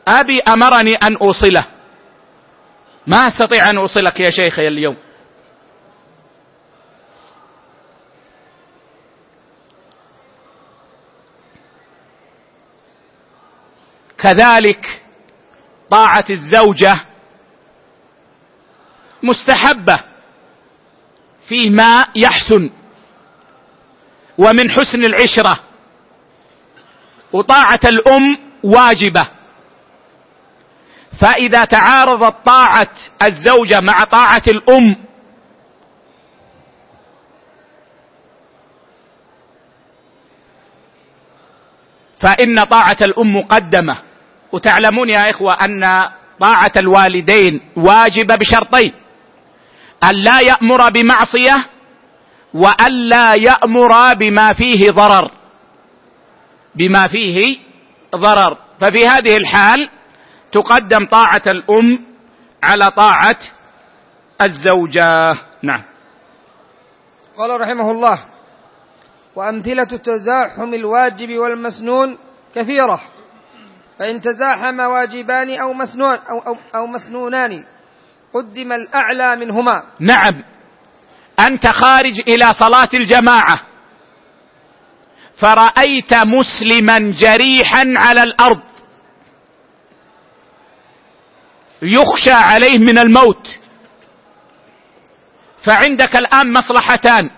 [0.08, 1.66] أبي أمرني أن أوصله.
[3.06, 4.96] ما أستطيع أن أوصلك يا شيخي اليوم.
[14.18, 15.02] كذلك
[15.90, 17.00] طاعة الزوجة
[19.22, 20.09] مستحبة.
[21.50, 22.70] فيما يحسن.
[24.38, 25.60] ومن حسن العشرة
[27.32, 29.28] وطاعة الأم واجبة.
[31.20, 32.92] فإذا تعارضت طاعة
[33.22, 34.96] الزوجة مع طاعة الأم
[42.20, 43.98] فإن طاعة الأم مقدمة.
[44.52, 45.80] وتعلمون يا إخوة أن
[46.40, 48.92] طاعة الوالدين واجبة بشرطين.
[50.04, 51.66] أن لا يأمر بمعصية
[52.54, 55.30] وأن لا يأمر بما فيه ضرر.
[56.74, 57.58] بما فيه
[58.16, 58.58] ضرر.
[58.80, 59.90] ففي هذه الحال
[60.52, 62.04] تقدم طاعة الأم
[62.62, 63.38] على طاعة
[64.42, 65.38] الزوجة.
[65.62, 65.82] نعم.
[67.38, 68.24] قال رحمه الله
[69.36, 72.18] وأمثلة تزاحم الواجب والمسنون
[72.54, 73.00] كثيرة
[73.98, 77.64] فإن تزاحم واجبان أو مسنون أو, أو, أو مسنونان
[78.34, 79.82] قدم الأعلى منهما.
[80.00, 80.44] نعم.
[81.48, 83.60] أنت خارج إلى صلاة الجماعة.
[85.40, 88.62] فرأيت مسلما جريحا على الأرض.
[91.82, 93.46] يخشى عليه من الموت.
[95.66, 97.30] فعندك الآن مصلحتان.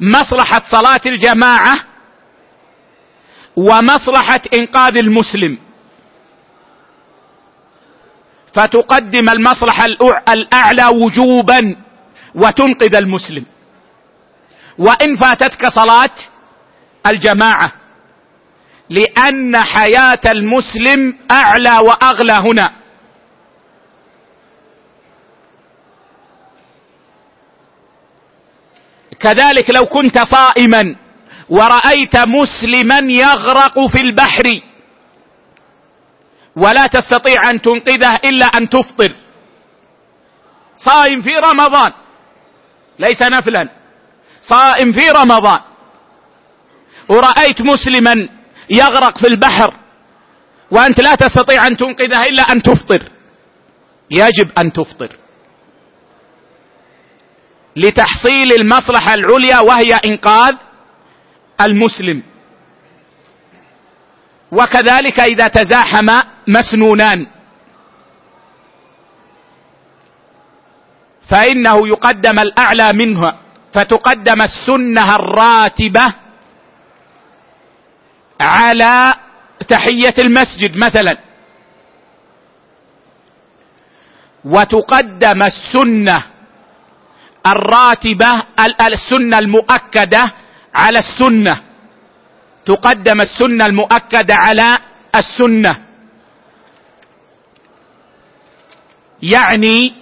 [0.00, 1.84] مصلحة صلاة الجماعة
[3.56, 5.58] ومصلحة إنقاذ المسلم.
[8.54, 9.84] فتقدم المصلحة
[10.28, 11.76] الأعلى وجوبا
[12.34, 13.44] وتنقذ المسلم.
[14.78, 16.14] وإن فاتتك صلاة
[17.06, 17.72] الجماعة
[18.90, 22.72] لأن حياة المسلم أعلى وأغلى هنا.
[29.20, 30.96] كذلك لو كنت صائما
[31.48, 34.60] ورأيت مسلما يغرق في البحر
[36.58, 39.14] ولا تستطيع أن تنقذه إلا أن تفطر.
[40.76, 41.92] صائم في رمضان.
[42.98, 43.68] ليس نفلا.
[44.42, 45.60] صائم في رمضان.
[47.08, 48.28] ورأيت مسلما
[48.70, 49.76] يغرق في البحر.
[50.70, 53.02] وأنت لا تستطيع أن تنقذه إلا أن تفطر.
[54.10, 55.16] يجب أن تفطر.
[57.76, 60.54] لتحصيل المصلحة العليا وهي إنقاذ
[61.60, 62.22] المسلم.
[64.52, 66.08] وكذلك إذا تزاحم
[66.48, 67.26] مسنونان.
[71.30, 73.38] فإنه يقدم الأعلى منها
[73.74, 76.14] فتقدم السنة الراتبة
[78.40, 79.14] على
[79.68, 81.18] تحية المسجد مثلا.
[84.44, 86.24] وتقدم السنة
[87.46, 88.42] الراتبة
[88.92, 90.32] السنة المؤكدة
[90.74, 91.67] على السنة.
[92.68, 94.78] تقدم السنة المؤكدة على
[95.14, 95.84] السنة.
[99.22, 99.94] يعني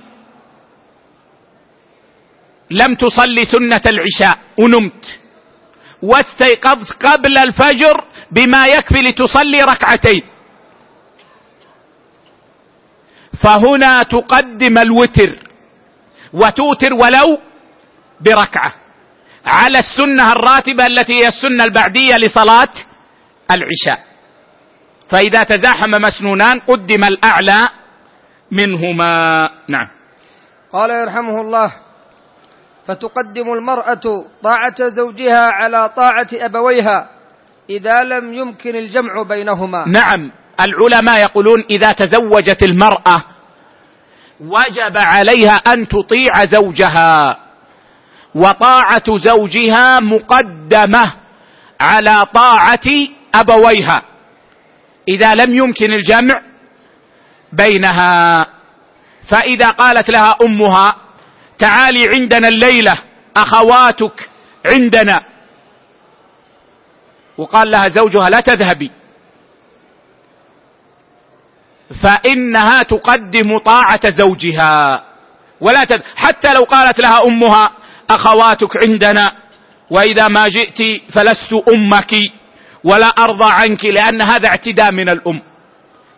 [2.70, 5.20] لم تصلي سنة العشاء ونمت.
[6.02, 10.22] واستيقظت قبل الفجر بما يكفي لتصلي ركعتين.
[13.42, 15.38] فهنا تقدم الوتر
[16.32, 17.38] وتوتر ولو
[18.20, 18.85] بركعة.
[19.46, 22.72] على السنة الراتبة التي هي السنة البعدية لصلاة
[23.50, 24.06] العشاء.
[25.10, 27.68] فإذا تزاحم مسنونان قدم الأعلى
[28.52, 29.48] منهما.
[29.68, 29.88] نعم.
[30.72, 31.72] قال يرحمه الله
[32.86, 37.08] فتقدم المرأة طاعة زوجها على طاعة أبويها
[37.70, 39.84] إذا لم يمكن الجمع بينهما.
[39.88, 40.32] نعم.
[40.60, 43.24] العلماء يقولون إذا تزوجت المرأة
[44.40, 47.36] وجب عليها أن تطيع زوجها.
[48.36, 51.12] وطاعة زوجها مقدمة
[51.80, 52.88] على طاعة
[53.34, 54.02] أبويها.
[55.08, 56.42] إذا لم يمكن الجمع
[57.52, 58.46] بينها
[59.30, 60.96] فإذا قالت لها أمها
[61.58, 62.98] تعالي عندنا الليلة
[63.36, 64.28] أخواتك
[64.66, 65.22] عندنا.
[67.38, 68.90] وقال لها زوجها لا تذهبي.
[72.02, 75.04] فإنها تقدم طاعة زوجها.
[75.60, 76.02] ولا تد...
[76.16, 77.70] حتى لو قالت لها أمها
[78.10, 79.32] أخواتك عندنا
[79.90, 82.14] وإذا ما جئت فلست أمك
[82.84, 85.42] ولا أرضى عنك لأن هذا اعتداء من الأم.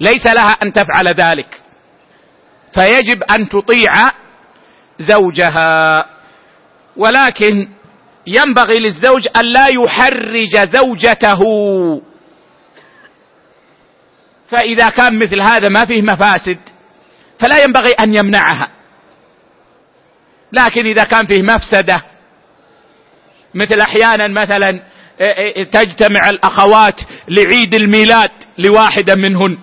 [0.00, 1.60] ليس لها أن تفعل ذلك.
[2.74, 4.12] فيجب أن تطيع
[4.98, 6.06] زوجها.
[6.96, 7.68] ولكن
[8.26, 11.40] ينبغي للزوج أن لا يحرج زوجته.
[14.50, 16.58] فإذا كان مثل هذا ما فيه مفاسد
[17.40, 18.77] فلا ينبغي أن يمنعها.
[20.52, 22.04] لكن إذا كان فيه مفسدة
[23.54, 24.82] مثل أحيانا مثلا
[25.72, 29.58] تجتمع الأخوات لعيد الميلاد لواحدة منهن.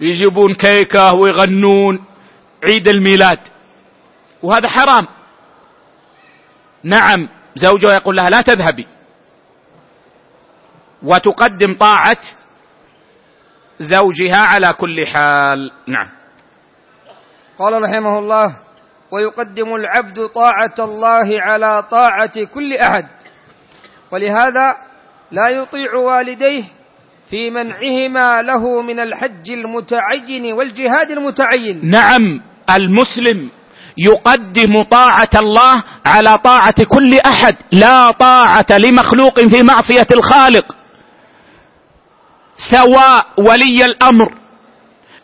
[0.00, 2.04] يجيبون كيكة ويغنون
[2.64, 3.38] عيد الميلاد.
[4.42, 5.06] وهذا حرام.
[6.82, 8.86] نعم زوجها يقول لها لا تذهبي.
[11.02, 12.20] وتقدم طاعة
[13.80, 15.72] زوجها على كل حال.
[15.86, 16.17] نعم.
[17.58, 18.56] قال رحمه الله
[19.10, 23.04] ويقدم العبد طاعة الله على طاعة كل أحد.
[24.10, 24.76] ولهذا
[25.30, 26.64] لا يطيع والديه
[27.30, 31.90] في منعهما له من الحج المتعين والجهاد المتعين.
[31.90, 32.40] نعم
[32.76, 33.50] المسلم
[33.98, 40.76] يقدم طاعة الله على طاعة كل أحد لا طاعة لمخلوق في معصية الخالق.
[42.70, 44.34] سواء ولي الأمر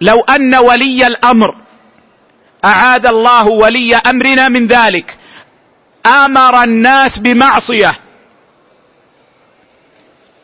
[0.01, 1.63] لو أن ولي الأمر
[2.64, 5.18] اعاد الله ولي أمرنا من ذلك.
[6.06, 7.98] آمر الناس بمعصية.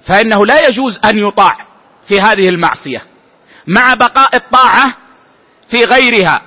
[0.09, 1.67] فإنه لا يجوز أن يطاع
[2.09, 3.03] في هذه المعصية.
[3.67, 4.97] مع بقاء الطاعة
[5.71, 6.43] في غيرها.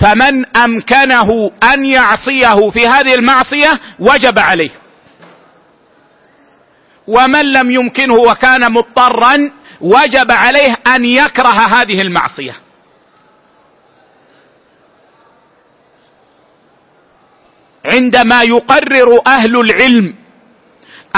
[0.00, 4.70] فمن أمكنه أن يعصيه في هذه المعصية وجب عليه.
[7.06, 9.50] ومن لم يمكنه وكان مضطرا
[9.80, 12.54] وجب عليه أن يكره هذه المعصية.
[17.84, 20.14] عندما يقرر أهل العلم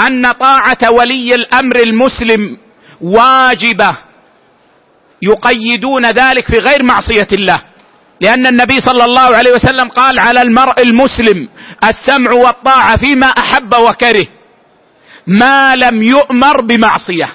[0.07, 2.57] أن طاعة ولي الأمر المسلم
[3.01, 3.97] واجبة
[5.21, 7.61] يقيدون ذلك في غير معصية الله.
[8.21, 11.49] لأن النبي صلى الله عليه وسلم قال على المرء المسلم
[11.83, 14.27] السمع والطاعة فيما أحب وكره
[15.27, 17.29] ما لم يؤمر بمعصية.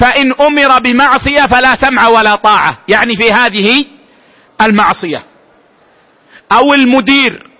[0.00, 2.78] فإن أمر بمعصية فلا سمع ولا طاعة.
[2.88, 3.84] يعني في هذه
[4.62, 5.24] المعصية.
[6.52, 7.53] أو المدير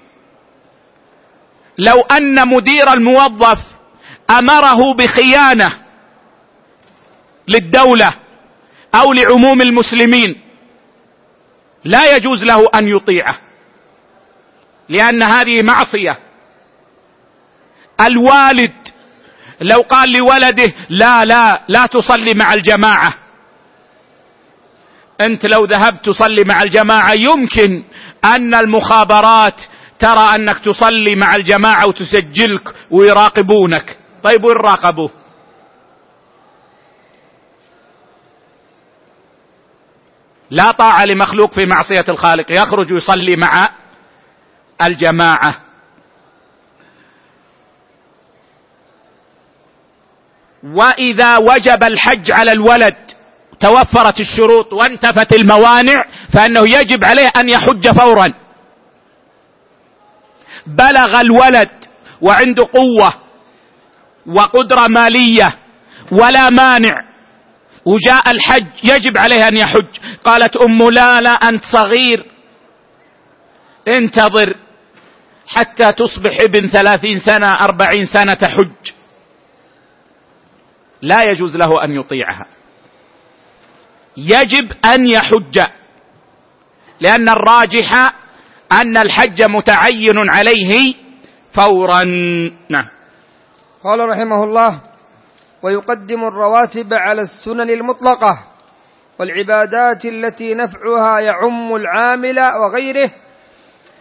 [1.78, 3.58] لو أن مدير الموظف
[4.30, 5.72] أمره بخيانة
[7.48, 8.14] للدولة
[8.94, 10.40] أو لعموم المسلمين
[11.84, 13.40] لا يجوز له أن يطيعه
[14.88, 16.18] لأن هذه معصية.
[18.00, 18.72] الوالد
[19.60, 23.14] لو قال لولده لا لا لا تصلي مع الجماعة.
[25.20, 27.84] أنت لو ذهبت تصلي مع الجماعة يمكن
[28.24, 29.60] أن المخابرات
[29.98, 33.98] ترى أنك تصلي مع الجماعة وتسجلك ويراقبونك.
[34.22, 35.10] طيب وين راقبوه؟
[40.50, 42.52] لا طاعة لمخلوق في معصية الخالق.
[42.52, 43.62] يخرج يصلي مع
[44.82, 45.60] الجماعة.
[50.64, 52.96] وإذا وجب الحج على الولد
[53.60, 58.43] توفرت الشروط وانتفت الموانع فإنه يجب عليه أن يحج فورا.
[60.66, 61.70] بلغ الولد
[62.22, 63.14] وعنده قوة
[64.26, 65.58] وقدرة مالية
[66.12, 67.14] ولا مانع
[67.84, 70.18] وجاء الحج يجب عليه أن يحج.
[70.24, 72.26] قالت أم لا لا أنت صغير.
[73.88, 74.54] انتظر
[75.46, 78.92] حتى تصبح ابن ثلاثين سنة أربعين سنة تحج.
[81.02, 82.46] لا يجوز له أن يطيعها.
[84.16, 85.60] يجب أن يحج
[87.00, 88.14] لأن الراجح
[88.80, 90.94] أن الحج متعين عليه
[91.54, 92.04] فورا.
[92.70, 92.88] نعم.
[93.84, 94.80] قال رحمه الله
[95.62, 98.38] ويقدم الرواتب على السنن المطلقة
[99.18, 103.10] والعبادات التي نفعها يعم العامل وغيره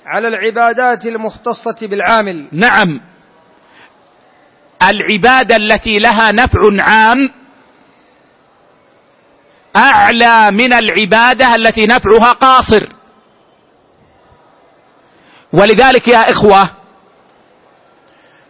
[0.06, 2.48] على العبادات المختصة بالعامل.
[2.52, 3.02] نعم.
[4.90, 7.30] العبادة التي لها نفع عام
[9.78, 13.03] أعلى من العبادة التي نفعها قاصر.
[15.54, 16.70] ولذلك يا إخوة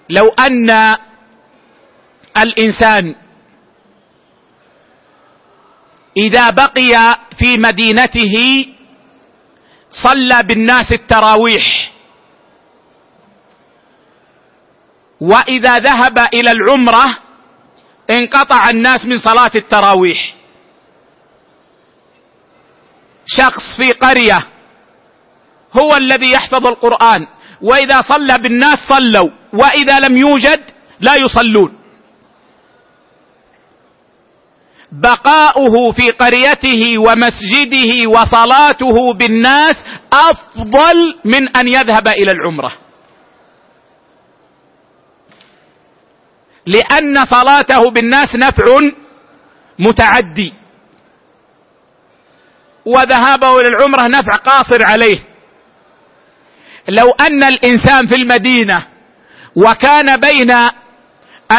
[0.10, 0.98] لو أن
[2.38, 3.16] الإنسان
[6.18, 8.66] إذا بقي في مدينته
[9.92, 11.92] صلى بالناس التراويح
[15.22, 17.18] وإذا ذهب إلى العمرة
[18.10, 20.36] انقطع الناس من صلاة التراويح.
[23.26, 24.48] شخص في قرية
[25.82, 27.28] هو الذي يحفظ القرآن.
[27.62, 29.30] وإذا صلى بالناس صلوا.
[29.54, 30.62] وإذا لم يوجد
[31.00, 31.78] لا يصلون.
[34.92, 39.76] بقاؤه في قريته ومسجده وصلاته بالناس
[40.14, 42.74] أفضل من أن يذهب إلى العمرة.
[46.66, 48.64] لأن صلاته بالناس نفع
[49.80, 50.54] متعدي.
[52.86, 55.33] وذهابه إلى العمرة نفع قاصر عليه.
[56.90, 58.86] لو أن الإنسان في المدينة
[59.56, 60.52] وكان بين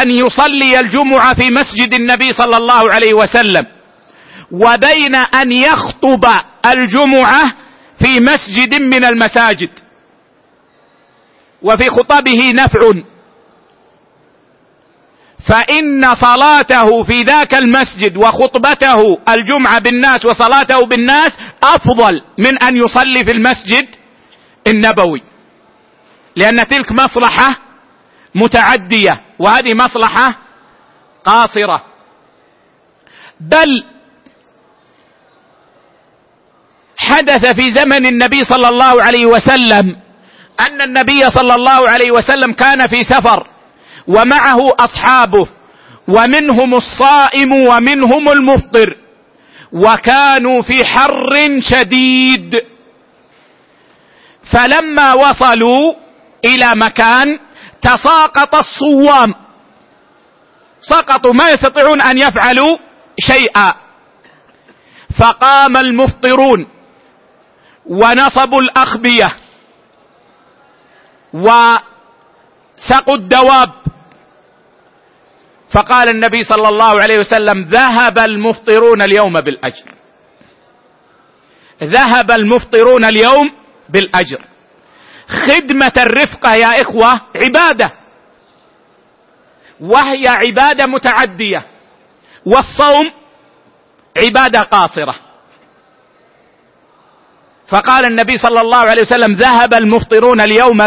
[0.01, 3.65] أن يصلي الجمعة في مسجد النبي صلى الله عليه وسلم
[4.51, 6.25] وبين أن يخطب
[6.73, 7.41] الجمعة
[8.03, 9.69] في مسجد من المساجد
[11.61, 12.79] وفي خطبه نفع
[15.49, 21.31] فإن صلاته في ذاك المسجد وخطبته الجمعة بالناس وصلاته بالناس
[21.63, 23.85] أفضل من أن يصلي في المسجد
[24.67, 25.23] النبوي.
[26.35, 27.59] لأن تلك مصلحة
[28.35, 30.37] متعدية وهذه مصلحة
[31.25, 31.83] قاصرة.
[33.39, 33.83] بل
[36.97, 39.97] حدث في زمن النبي صلى الله عليه وسلم
[40.67, 43.47] أن النبي صلى الله عليه وسلم كان في سفر
[44.07, 45.47] ومعه أصحابه
[46.07, 48.97] ومنهم الصائم ومنهم المفطر
[49.71, 52.55] وكانوا في حر شديد.
[54.51, 55.93] فلما وصلوا
[56.45, 57.39] إلى مكان
[57.81, 59.33] تساقط الصوام.
[60.81, 62.77] سقطوا ما يستطيعون أن يفعلوا
[63.19, 63.73] شيئا.
[65.19, 66.67] فقام المفطرون
[67.85, 69.35] ونصبوا الأخبية
[71.33, 73.71] وسقوا الدواب.
[75.73, 79.95] فقال النبي صلى الله عليه وسلم ذهب المفطرون اليوم بالأجر.
[81.83, 83.51] ذهب المفطرون اليوم
[83.89, 84.41] بالأجر.
[85.27, 87.91] خدمة الرفقه يا إخوة عبادة.
[89.79, 91.65] وهي عبادة متعدية.
[92.45, 93.11] والصوم
[94.17, 95.15] عبادة قاصرة.
[97.67, 100.77] فقال النبي صلى الله عليه وسلم ذهب المفطرون اليوم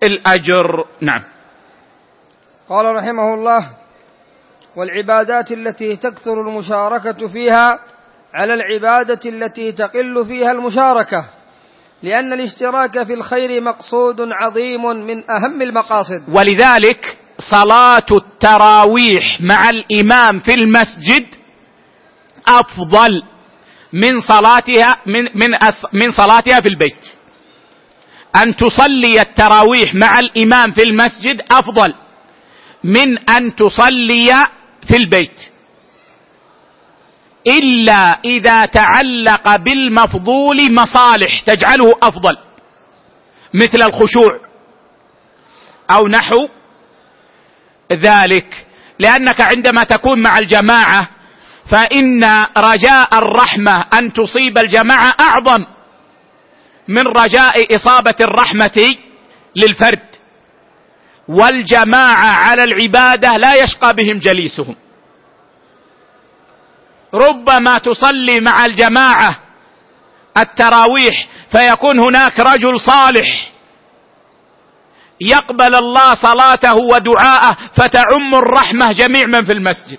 [0.00, 1.22] بالاجر نعم.
[2.68, 3.70] قال رحمه الله
[4.76, 7.78] والعبادات التي تكثر المشاركة فيها
[8.34, 11.24] على العبادة التي تقل فيها المشاركة
[12.02, 16.22] لأن الاشتراك في الخير مقصود عظيم من أهم المقاصد.
[16.28, 17.16] ولذلك
[17.50, 21.26] صلاة التراويح مع الإمام في المسجد
[22.48, 23.22] أفضل
[23.92, 25.48] من صلاتها من من
[25.92, 27.04] من صلاتها في البيت.
[28.36, 31.94] أن تصلي التراويح مع الإمام في المسجد أفضل
[32.84, 34.28] من أن تصلي
[34.88, 35.51] في البيت.
[37.46, 42.38] إلا إذا تعلق بالمفضول مصالح تجعله أفضل
[43.54, 44.40] مثل الخشوع
[45.90, 46.48] أو نحو
[47.92, 48.66] ذلك.
[48.98, 51.08] لأنك عندما تكون مع الجماعة
[51.70, 52.24] فإن
[52.56, 55.64] رجاء الرحمة أن تصيب الجماعة أعظم
[56.88, 58.96] من رجاء إصابة الرحمة
[59.56, 60.12] للفرد.
[61.28, 64.76] والجماعة على العبادة لا يشقى بهم جليسهم.
[67.14, 69.38] ربما تصلي مع الجماعة
[70.36, 73.52] التراويح فيكون هناك رجل صالح
[75.20, 79.98] يقبل الله صلاته ودعاءه فتعم الرحمة جميع من في المسجد.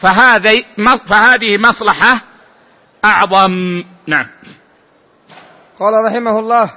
[0.00, 0.64] فهذه
[1.10, 2.24] فهذه مصلحة
[3.04, 3.84] أعظم.
[4.06, 4.26] نعم.
[5.80, 6.70] قال رحمه الله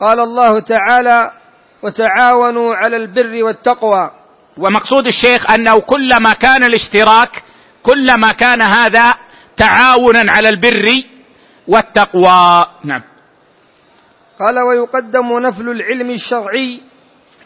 [0.00, 1.30] قال الله تعالى
[1.86, 4.10] وتعاونوا على البر والتقوى.
[4.58, 7.42] ومقصود الشيخ أنه كلما كان الاشتراك
[7.82, 9.14] كلما كان هذا
[9.56, 10.86] تعاونا على البر
[11.68, 12.66] والتقوى.
[12.84, 13.02] نعم.
[14.40, 16.80] قال ويقدم نفل العلم الشرعي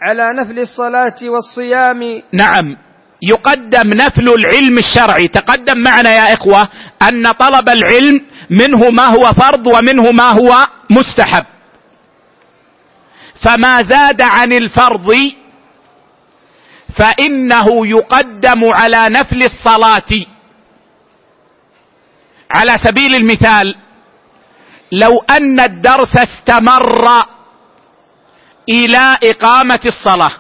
[0.03, 2.23] على نفل الصلاة والصيام.
[2.33, 2.77] نعم.
[3.23, 5.29] يقدم نفل العلم الشرعي.
[5.29, 6.69] تقدم معنا يا إخوة
[7.09, 8.21] أن طلب العلم
[8.51, 11.45] منه ما هو فرض ومنه ما هو مستحب.
[13.45, 15.15] فما زاد عن الفرض
[16.99, 20.27] فإنه يقدم على نفل الصلاة.
[22.51, 23.77] على سبيل المثال
[24.93, 27.05] لو أن الدرس استمر
[28.69, 30.33] إلى إقامة الصلاة.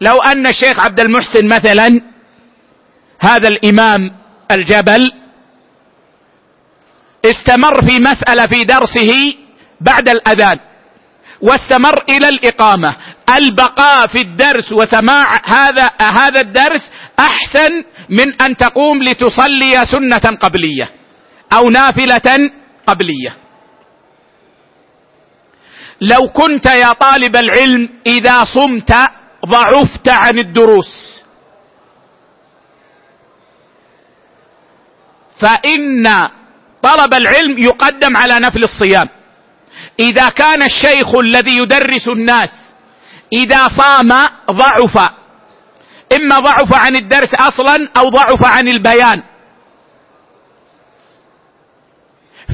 [0.00, 2.00] لو أن الشيخ عبد المحسن مثلا
[3.20, 4.16] هذا الإمام
[4.50, 5.12] الجبل
[7.24, 9.34] استمر في مسألة في درسه
[9.80, 10.58] بعد الأذان.
[11.40, 12.96] واستمر إلى الإقامة.
[13.36, 16.82] البقاء في الدرس وسماع هذا هذا الدرس
[17.18, 20.90] أحسن من أن تقوم لتصلي سنة قبلية
[21.52, 22.50] أو نافلة
[22.86, 23.36] قبلية.
[26.00, 28.92] لو كنت يا طالب العلم إذا صمت
[29.46, 31.22] ضعفت عن الدروس.
[35.40, 36.08] فإن
[36.82, 39.08] طلب العلم يقدم على نفل الصيام.
[40.00, 42.50] إذا كان الشيخ الذي يدرس الناس
[43.32, 44.08] إذا صام
[44.50, 45.10] ضعف.
[46.16, 49.22] إما ضعف عن الدرس أصلا أو ضعف عن البيان.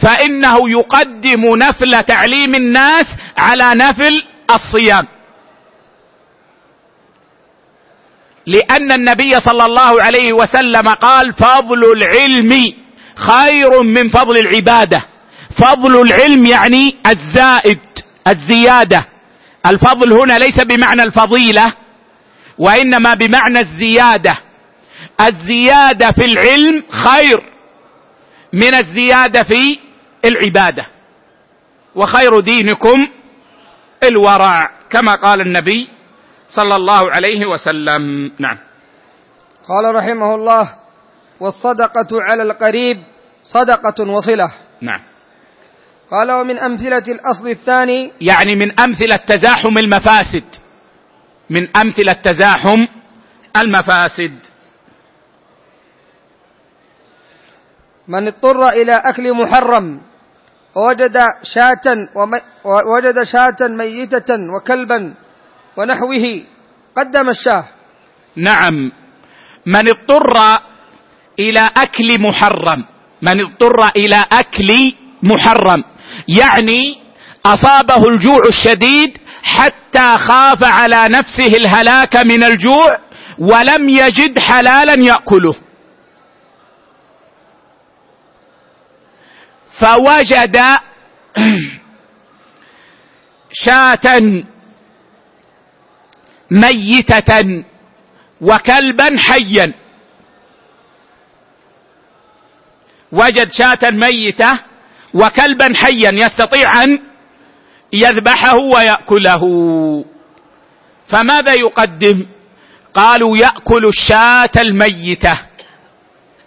[0.03, 3.07] فإنه يقدم نفل تعليم الناس
[3.39, 5.07] على نفل الصيام.
[8.47, 12.75] لأن النبي صلى الله عليه وسلم قال فضل العلم
[13.17, 15.12] خير من فضل العبادة.
[15.59, 17.81] فضل العلم يعني الزائد
[18.29, 19.07] الزيادة.
[19.67, 21.75] الفضل هنا ليس بمعنى الفضيلة
[22.59, 24.39] وإنما بمعنى الزيادة.
[25.21, 27.43] الزيادة في العلم خير
[28.53, 29.79] من الزيادة في
[30.25, 30.87] العبادة
[31.95, 33.09] وخير دينكم
[34.05, 35.89] الورع كما قال النبي
[36.49, 38.33] صلى الله عليه وسلم.
[38.39, 38.59] نعم.
[39.69, 40.75] قال رحمه الله
[41.41, 43.03] والصدقة على القريب
[43.43, 44.53] صدقة وصلة.
[44.81, 45.01] نعم.
[46.13, 50.45] قال ومن أمثلة الأصل الثاني يعني من أمثلة تزاحم المفاسد.
[51.51, 52.87] من أمثلة تزاحم
[53.57, 54.37] المفاسد.
[58.09, 60.01] من اضطر إلى أكل محرم
[60.77, 61.87] ووجد شاة
[62.65, 65.15] ووجد شاة ميتة وكلبا
[65.77, 66.45] ونحوه
[66.97, 67.65] قدم الشاه.
[68.37, 68.93] نعم.
[69.67, 70.37] من اضطر
[71.41, 72.85] إلى أكل محرم.
[73.23, 74.71] من اضطر إلى أكل
[75.23, 75.92] محرم.
[76.29, 76.99] يعني
[77.47, 82.99] أصابه الجوع الشديد حتى خاف على نفسه الهلاك من الجوع
[83.39, 85.55] ولم يجد حلالا يأكله.
[89.81, 90.57] فوجد
[93.65, 94.43] شاة
[96.51, 97.65] ميتة
[98.41, 99.73] وكلبا حيا.
[103.13, 104.72] وجد شاة ميتة
[105.15, 106.99] وكلبا حيا يستطيع أن
[107.93, 109.43] يذبحه ويأكله.
[111.09, 112.27] فماذا يقدم؟
[112.95, 115.39] قالوا يأكل الشاة الميتة.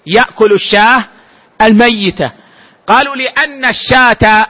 [0.06, 1.08] يأكل الشاة
[1.62, 2.32] الميتة.
[2.88, 4.46] قالوا لأن الشاة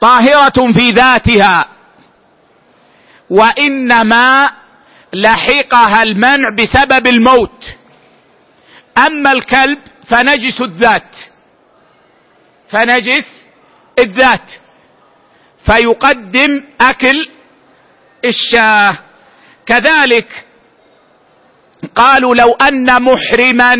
[0.00, 1.68] طاهرة في ذاتها
[3.30, 4.50] وإنما
[5.12, 7.64] لحقها المنع بسبب الموت.
[9.06, 9.78] أما الكلب
[10.08, 11.16] فنجس الذات.
[12.70, 13.46] فنجس
[13.98, 14.50] الذات.
[15.66, 17.28] فيقدم أكل
[18.24, 18.98] الشاة.
[19.66, 20.44] كذلك
[21.94, 23.74] قالوا لو أن محرما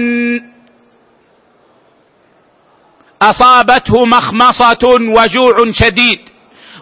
[3.23, 4.85] أصابته مخمصة
[5.17, 6.21] وجوع شديد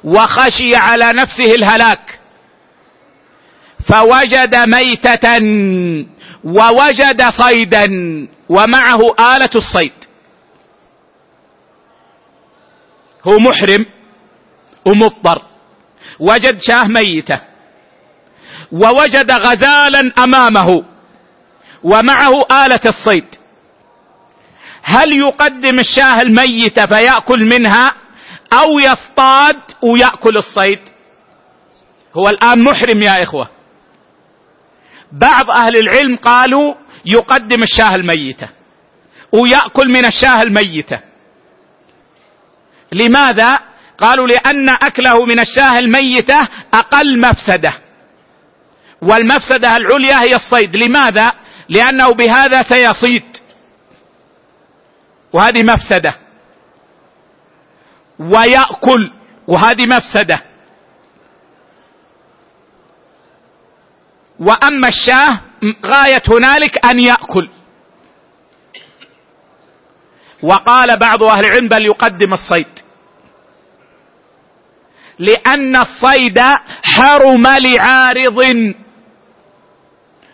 [0.05, 2.21] وخشي على نفسه الهلاك
[3.89, 5.39] فوجد ميتة
[6.45, 7.87] ووجد صيدا
[8.49, 9.93] ومعه آلة الصيد.
[13.25, 13.87] هو محرم
[14.87, 15.43] ومضطر.
[16.21, 17.41] وجد شاه ميته.
[18.73, 20.85] ووجد غزالا أمامه.
[21.83, 23.25] ومعه آلة الصيد.
[24.83, 27.95] هل يقدم الشاه الميتة فيأكل منها
[28.53, 30.79] أو يصطاد ويأكل الصيد؟
[32.15, 33.49] هو الآن محرم يا إخوة.
[35.13, 38.49] بعض أهل العلم قالوا يقدم الشاه الميتة
[39.33, 41.01] ويأكل من الشاه الميتة
[42.93, 43.59] لماذا؟
[43.99, 47.75] قالوا لأن أكله من الشاه الميتة أقل مفسدة.
[49.03, 50.77] والمفسدة العليا هي الصيد.
[50.77, 51.33] لماذا؟
[51.69, 53.25] لأنه بهذا سيصيد.
[55.33, 56.15] وهذه مفسدة.
[58.19, 59.13] ويأكل.
[59.47, 60.43] وهذه مفسدة.
[64.41, 65.41] وأما الشاه
[65.87, 67.49] غاية هنالك أن يأكل.
[70.43, 72.79] وقال بعض أهل العلم بل يقدم الصيد.
[75.19, 76.41] لأن الصيد
[76.85, 78.39] حرم لعارض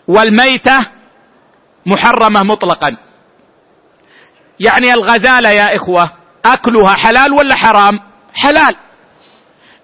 [0.09, 0.79] والميتة
[1.87, 2.97] محرمة مطلقا.
[4.61, 6.11] يعني الغزالة يا إخوة
[6.45, 8.01] أكلها حلال ولا حرام؟
[8.35, 8.77] حلال.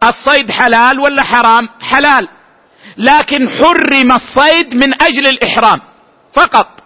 [0.03, 2.29] الصيد حلال ولا حرام؟ حلال.
[2.97, 5.81] لكن حرم الصيد من أجل الإحرام.
[6.33, 6.80] فقط.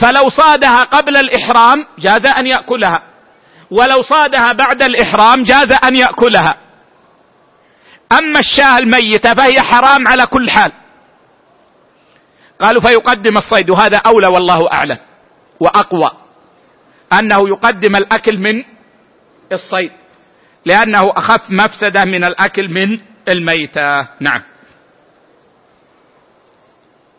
[0.00, 3.02] فلو صادها قبل الإحرام جاز أن يأكلها.
[3.70, 6.54] ولو صادها بعد الإحرام جاز أن يأكلها.
[8.18, 10.72] أما الشاة الميتة فهي حرام على كل حال.
[12.64, 14.98] قالوا فيقدم الصيد وهذا أولى والله أعلم
[15.60, 16.10] وأقوى
[17.18, 18.64] أنه يقدم الأكل من
[19.52, 19.92] الصيد
[20.64, 24.00] لأنه أخف مفسدة من الأكل من الميتة.
[24.20, 24.42] نعم.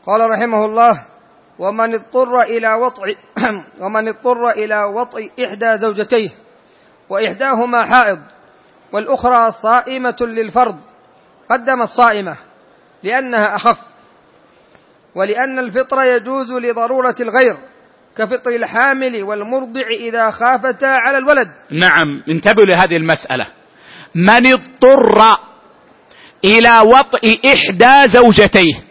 [0.07, 1.10] قال رحمه الله
[1.59, 3.03] ومن اضطر إلى وطع
[3.83, 6.29] ومن اضطر إلى وطع إحدى زوجتيه
[7.09, 8.19] وإحداهما حائض
[8.93, 10.77] والأخرى صائمة للفرض
[11.49, 12.35] قدم الصائمة
[13.03, 13.77] لأنها أخف
[15.15, 17.57] ولأن الفطر يجوز لضرورة الغير
[18.17, 21.47] كفطر الحامل والمرضع إذا خافتا على الولد.
[21.71, 23.47] نعم انتبهوا لهذه المسألة.
[24.15, 25.37] من اضطر
[26.45, 28.90] إلى وطئ إحدى زوجتيه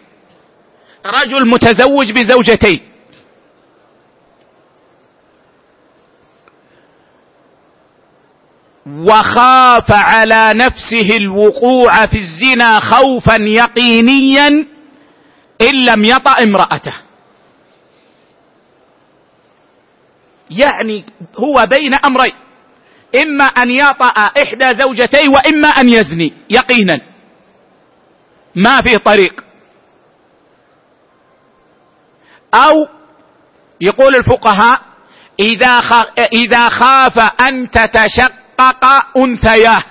[1.05, 2.87] رجل متزوج بزوجتين.
[8.85, 14.47] وخاف على نفسه الوقوع في الزنا خوفا يقينيا
[15.61, 16.93] إن لم يطا امرأته.
[20.49, 21.05] يعني
[21.37, 22.33] هو بين أمرين
[23.23, 24.07] إما أن يطا
[24.43, 27.01] إحدى زوجتيه وإما أن يزني يقينا.
[28.55, 29.43] ما في طريق.
[32.55, 32.87] أو
[33.81, 34.81] يقول الفقهاء
[35.39, 35.81] إذا
[36.33, 38.85] إذا خاف أن تتشقق
[39.17, 39.83] أنثياه.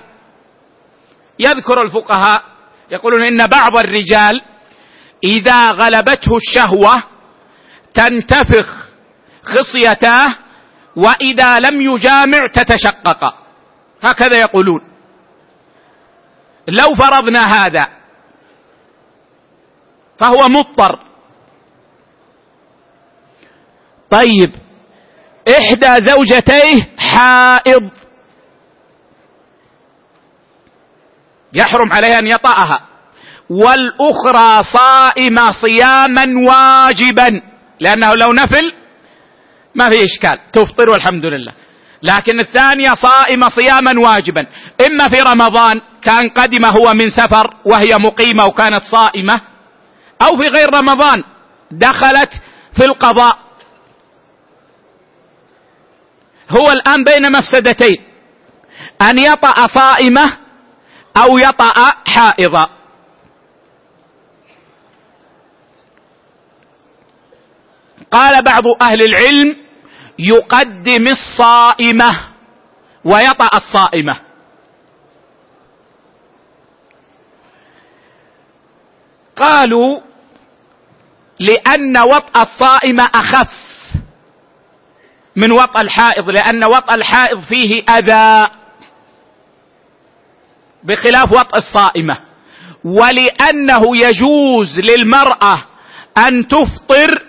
[1.39, 2.43] يذكر الفقهاء
[2.91, 4.41] يقولون إن بعض الرجال
[5.23, 7.03] إذا غلبته الشهوة
[7.93, 8.89] تنتفخ
[9.43, 10.35] خصيتاه
[10.95, 13.33] وإذا لم يجامع تتشقق.
[14.03, 14.81] هكذا يقولون.
[16.67, 17.87] لو فرضنا هذا
[20.19, 21.10] فهو مضطر.
[24.11, 24.51] طيب.
[25.49, 27.89] إحدى زوجتيه حائض.
[31.53, 32.81] يحرم عليها أن يطأها.
[33.49, 37.41] والأخرى صائمة صياما واجبا.
[37.79, 38.73] لأنه لو نفل
[39.75, 40.39] ما في إشكال.
[40.53, 41.53] تفطر والحمد لله.
[42.03, 44.47] لكن الثانية صائمة صياما واجبا.
[44.87, 49.41] إما في رمضان كان قدم هو من سفر وهي مقيمة وكانت صائمة
[50.21, 51.23] أو في غير رمضان
[51.71, 52.29] دخلت
[52.77, 53.50] في القضاء.
[56.51, 58.03] هو الآن بين مفسدتين.
[59.01, 60.37] أن يطأ صائمة
[61.17, 61.73] أو يطأ
[62.05, 62.69] حائضا
[68.11, 69.57] قال بعض أهل العلم
[70.19, 72.09] يقدم الصائمة
[73.05, 74.19] ويطأ الصائمة.
[79.35, 79.99] قالوا
[81.39, 83.70] لأن وطأ الصائمة أخف.
[85.35, 88.47] من وطأ الحائض لأن وطأ الحائض فيه أذى
[90.83, 92.17] بخلاف وطأ الصائمة.
[92.83, 95.63] ولأنه يجوز للمرأة
[96.27, 97.23] أن تفطر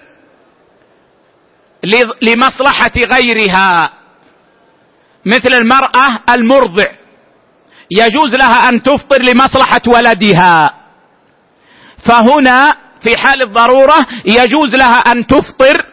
[2.23, 3.93] لمصلحة غيرها
[5.27, 6.87] مثل المرأة المرضع.
[7.91, 10.75] يجوز لها أن تفطر لمصلحة ولدها.
[12.09, 15.92] فهنا في حال الضرورة يجوز لها أن تفطر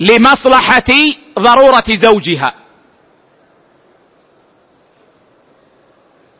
[0.00, 0.92] لمصلحة
[1.38, 2.54] ضرورة زوجها.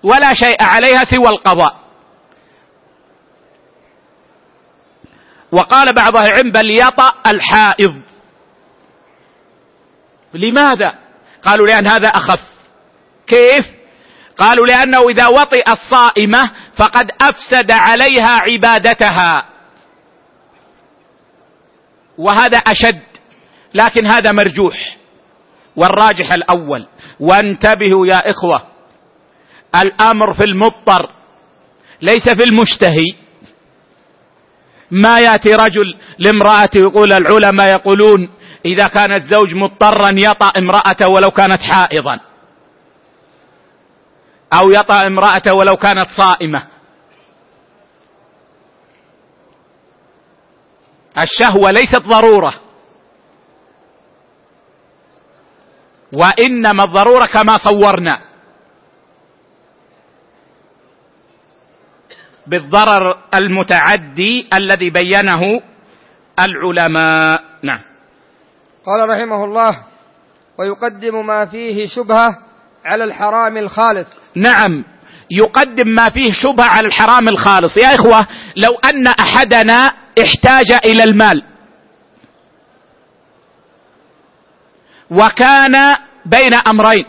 [0.03, 1.81] ولا شيء عليها سوى القضاء.
[5.53, 8.03] وقال بعض العلم بل يطأ الحائض.
[10.35, 10.99] لماذا؟
[11.43, 12.41] قالوا لأن هذا أخف.
[13.27, 13.67] كيف؟
[14.39, 19.47] قالوا لأنه إذا وطئ الصائمة فقد أفسد عليها عبادتها.
[22.19, 23.10] وهذا أشد.
[23.75, 24.97] لكن هذا مرجوح.
[25.77, 26.87] والراجح الأول.
[27.21, 28.63] وانتبهوا يا إخوة.
[29.83, 31.11] الأمر في المضطر.
[32.03, 33.15] ليس في المشتهي.
[34.91, 38.31] ما يأتي رجل لامرأته يقول العلماء يقولون
[38.65, 42.21] إذا كان الزوج مضطرا يطأ امرأته ولو كانت حائضا.
[44.55, 46.67] أو يطأ امرأته ولو كانت صائمة.
[51.23, 52.70] الشهوة ليست ضرورة.
[56.13, 58.21] وإنما الضرورة كما صورنا.
[62.47, 65.63] بالضرر المتعدي الذي بينه
[66.39, 67.43] العلماء.
[67.63, 67.81] نعم.
[68.87, 69.85] قال رحمه الله
[70.59, 72.31] ويقدم ما فيه شبهة
[72.85, 74.09] على الحرام الخالص.
[74.35, 74.85] نعم.
[75.31, 77.77] يقدم ما فيه شبهة على الحرام الخالص.
[77.77, 78.27] يا إخوة
[78.57, 79.93] لو أن أحدنا
[80.23, 81.50] احتاج إلى المال
[85.11, 85.97] وكان
[86.27, 87.07] بين أمرين.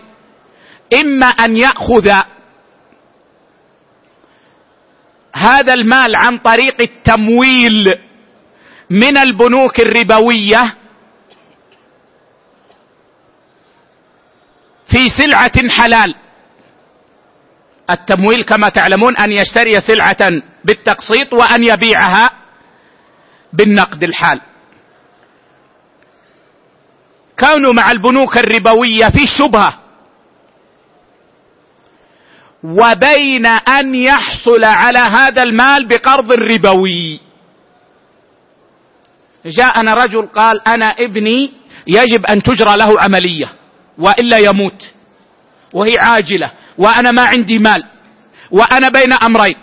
[1.01, 2.09] إما أن يأخذ
[5.35, 7.85] هذا المال عن طريق التمويل
[8.89, 10.75] من البنوك الربوية
[14.87, 16.15] في سلعة حلال.
[17.89, 22.31] التمويل كما تعلمون أن يشتري سلعة بالتقسيط وأن يبيعها
[23.53, 24.41] بالنقد الحال.
[27.41, 29.77] كانوا مع البنوك الربوية في شبهه
[32.63, 37.19] وبين أن يحصل على هذا المال بقرض ربوي.
[39.45, 41.51] جاءنا رجل قال أنا ابني
[41.87, 43.53] يجب أن تجرى له عملية
[43.97, 44.93] وإلا يموت.
[45.73, 46.51] وهي عاجلة.
[46.77, 47.83] وأنا ما عندي مال.
[48.51, 49.57] وأنا بين أمرين.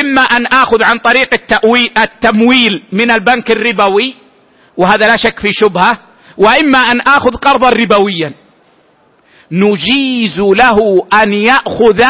[0.00, 1.34] إما أن آخذ عن طريق
[1.98, 4.14] التمويل من البنك الربوي.
[4.76, 6.07] وهذا لا شك في شبهة.
[6.38, 8.34] وإما أن آخذ قرضا ربويا.
[9.52, 12.02] نجيز له أن يأخذ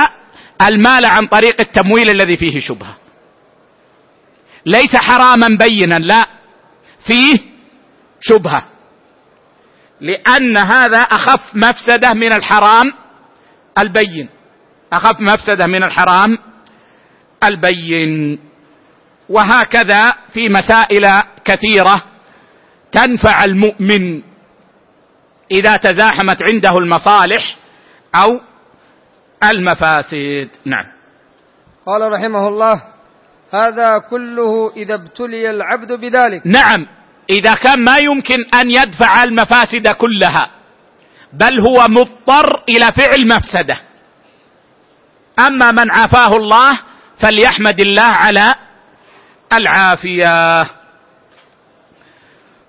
[0.68, 2.96] المال عن طريق التمويل الذي فيه شبهة.
[4.66, 6.26] ليس حراما بينا لا.
[7.06, 7.38] فيه
[8.20, 8.62] شبهة.
[10.00, 12.92] لأن هذا أخف مفسدة من الحرام
[13.78, 14.28] البين.
[14.92, 16.38] أخف مفسدة من الحرام
[17.44, 18.38] البين.
[19.28, 20.02] وهكذا
[20.32, 21.02] في مسائل
[21.44, 22.04] كثيرة
[22.92, 24.22] تنفع المؤمن
[25.50, 27.56] إذا تزاحمت عنده المصالح
[28.14, 28.40] أو
[29.44, 30.48] المفاسد.
[30.64, 30.84] نعم.
[31.86, 32.82] قال رحمه الله
[33.52, 36.46] هذا كله إذا ابتلي العبد بذلك.
[36.46, 36.86] نعم.
[37.30, 40.50] إذا كان ما يمكن أن يدفع المفاسد كلها
[41.32, 43.80] بل هو مضطر إلى فعل مفسدة.
[45.46, 46.80] أما من عافاه الله
[47.22, 48.54] فليحمد الله على
[49.52, 50.77] العافية.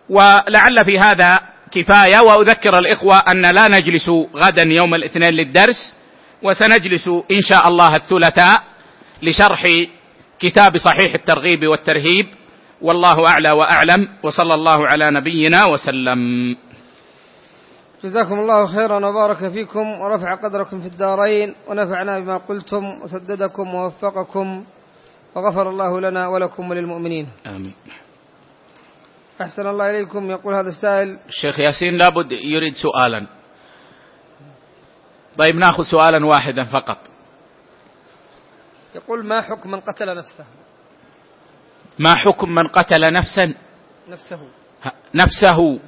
[0.09, 1.39] ولعل في هذا
[1.71, 5.95] كفاية وأذكر الإخوة أن لا نجلس غدا يوم الاثنين للدرس
[6.43, 8.63] وسنجلس إن شاء الله الثلاثاء
[9.23, 9.67] لشرح
[10.39, 12.27] كتاب صحيح الترغيب والترهيب.
[12.81, 16.55] والله أعلى وأعلم وصلى الله على نبينا وسلم.
[18.03, 24.63] جزاكم الله خيرا وبارك فيكم ورفع قدركم في الدارين ونفعنا بما قلتم وسددكم ووفقكم
[25.35, 27.27] وغفر الله لنا ولكم وللمؤمنين.
[27.47, 27.73] آمين.
[29.41, 30.31] أحسن الله إليكم.
[30.31, 33.25] يقول هذا السائل الشيخ ياسين لابد يريد سؤالا.
[35.37, 36.97] طيب نأخذ سؤالا واحدا فقط.
[38.95, 40.45] يقول ما حكم من قتل نفسه؟
[41.99, 43.53] ما حكم من قتل نفسا؟
[44.09, 44.49] نفسه.
[45.13, 45.79] نفسه.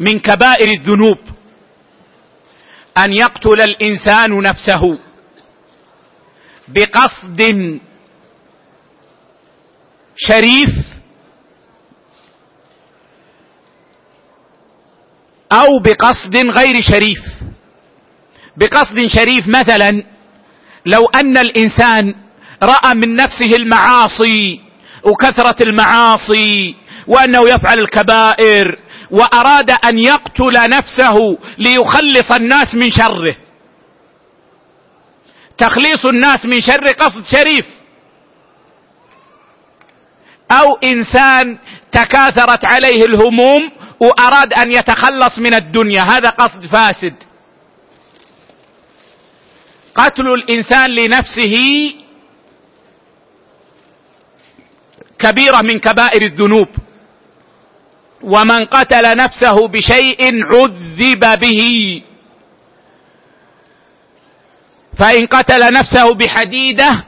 [0.00, 1.18] من كبائر الذنوب
[2.98, 4.98] أن يقتل الإنسان نفسه
[6.68, 7.40] بقصد
[10.28, 10.70] شريف
[15.52, 17.18] أو بقصد غير شريف.
[18.56, 20.02] بقصد شريف مثلا
[20.86, 22.14] لو أن الإنسان
[22.62, 24.60] رأى من نفسه المعاصي
[25.04, 26.74] وكثرة المعاصي
[27.06, 28.78] وأنه يفعل الكبائر
[29.10, 33.36] وأراد أن يقتل نفسه ليخلص الناس من شره.
[35.58, 37.66] تخليص الناس من شر قصد شريف.
[40.52, 41.58] أو إنسان
[41.92, 46.00] تكاثرت عليه الهموم وأراد أن يتخلص من الدنيا.
[46.10, 47.14] هذا قصد فاسد.
[49.94, 51.56] قتل الإنسان لنفسه
[55.18, 56.68] كبيرة من كبائر الذنوب.
[58.22, 62.02] ومن قتل نفسه بشيء عذب به.
[64.98, 67.04] فإن قتل نفسه بحديدة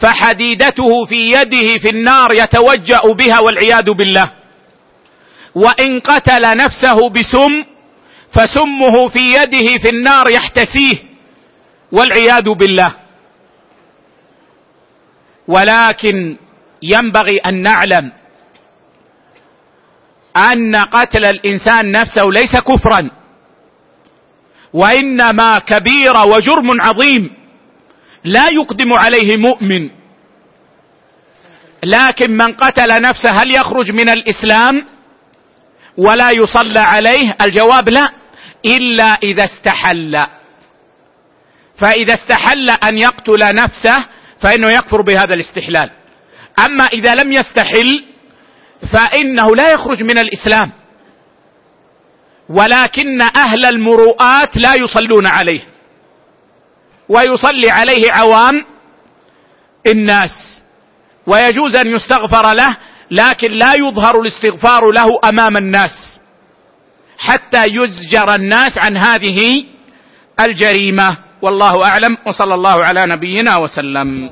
[0.00, 4.32] فحديدته في يده في النار يتوجأ بها والعياذ بالله.
[5.54, 7.64] وإن قتل نفسه بسم
[8.32, 10.96] فسمه في يده في النار يحتسيه
[11.92, 12.94] والعياذ بالله.
[15.48, 16.36] ولكن
[16.82, 18.12] ينبغي أن نعلم
[20.52, 23.10] أن قتل الإنسان نفسه ليس كفرا
[24.72, 27.45] وإنما كبيره وجرم عظيم.
[28.26, 29.90] لا يقدم عليه مؤمن.
[31.84, 34.86] لكن من قتل نفسه هل يخرج من الإسلام؟
[35.96, 38.12] ولا يصلى عليه؟ الجواب لا.
[38.66, 40.26] إلا إذا استحل.
[41.78, 44.04] فإذا استحل أن يقتل نفسه
[44.40, 45.90] فإنه يكفر بهذا الاستحلال.
[46.58, 48.04] أما إذا لم يستحل
[48.92, 50.72] فإنه لا يخرج من الإسلام.
[52.48, 55.75] ولكن أهل المروءات لا يصلون عليه.
[57.08, 58.64] ويصلي عليه عوام
[59.86, 60.62] الناس
[61.26, 62.76] ويجوز أن يستغفر له
[63.10, 66.20] لكن لا يظهر الاستغفار له أمام الناس
[67.18, 69.64] حتى يزجر الناس عن هذه
[70.40, 71.16] الجريمة.
[71.42, 74.30] والله أعلم وصلى الله على نبينا وسلم.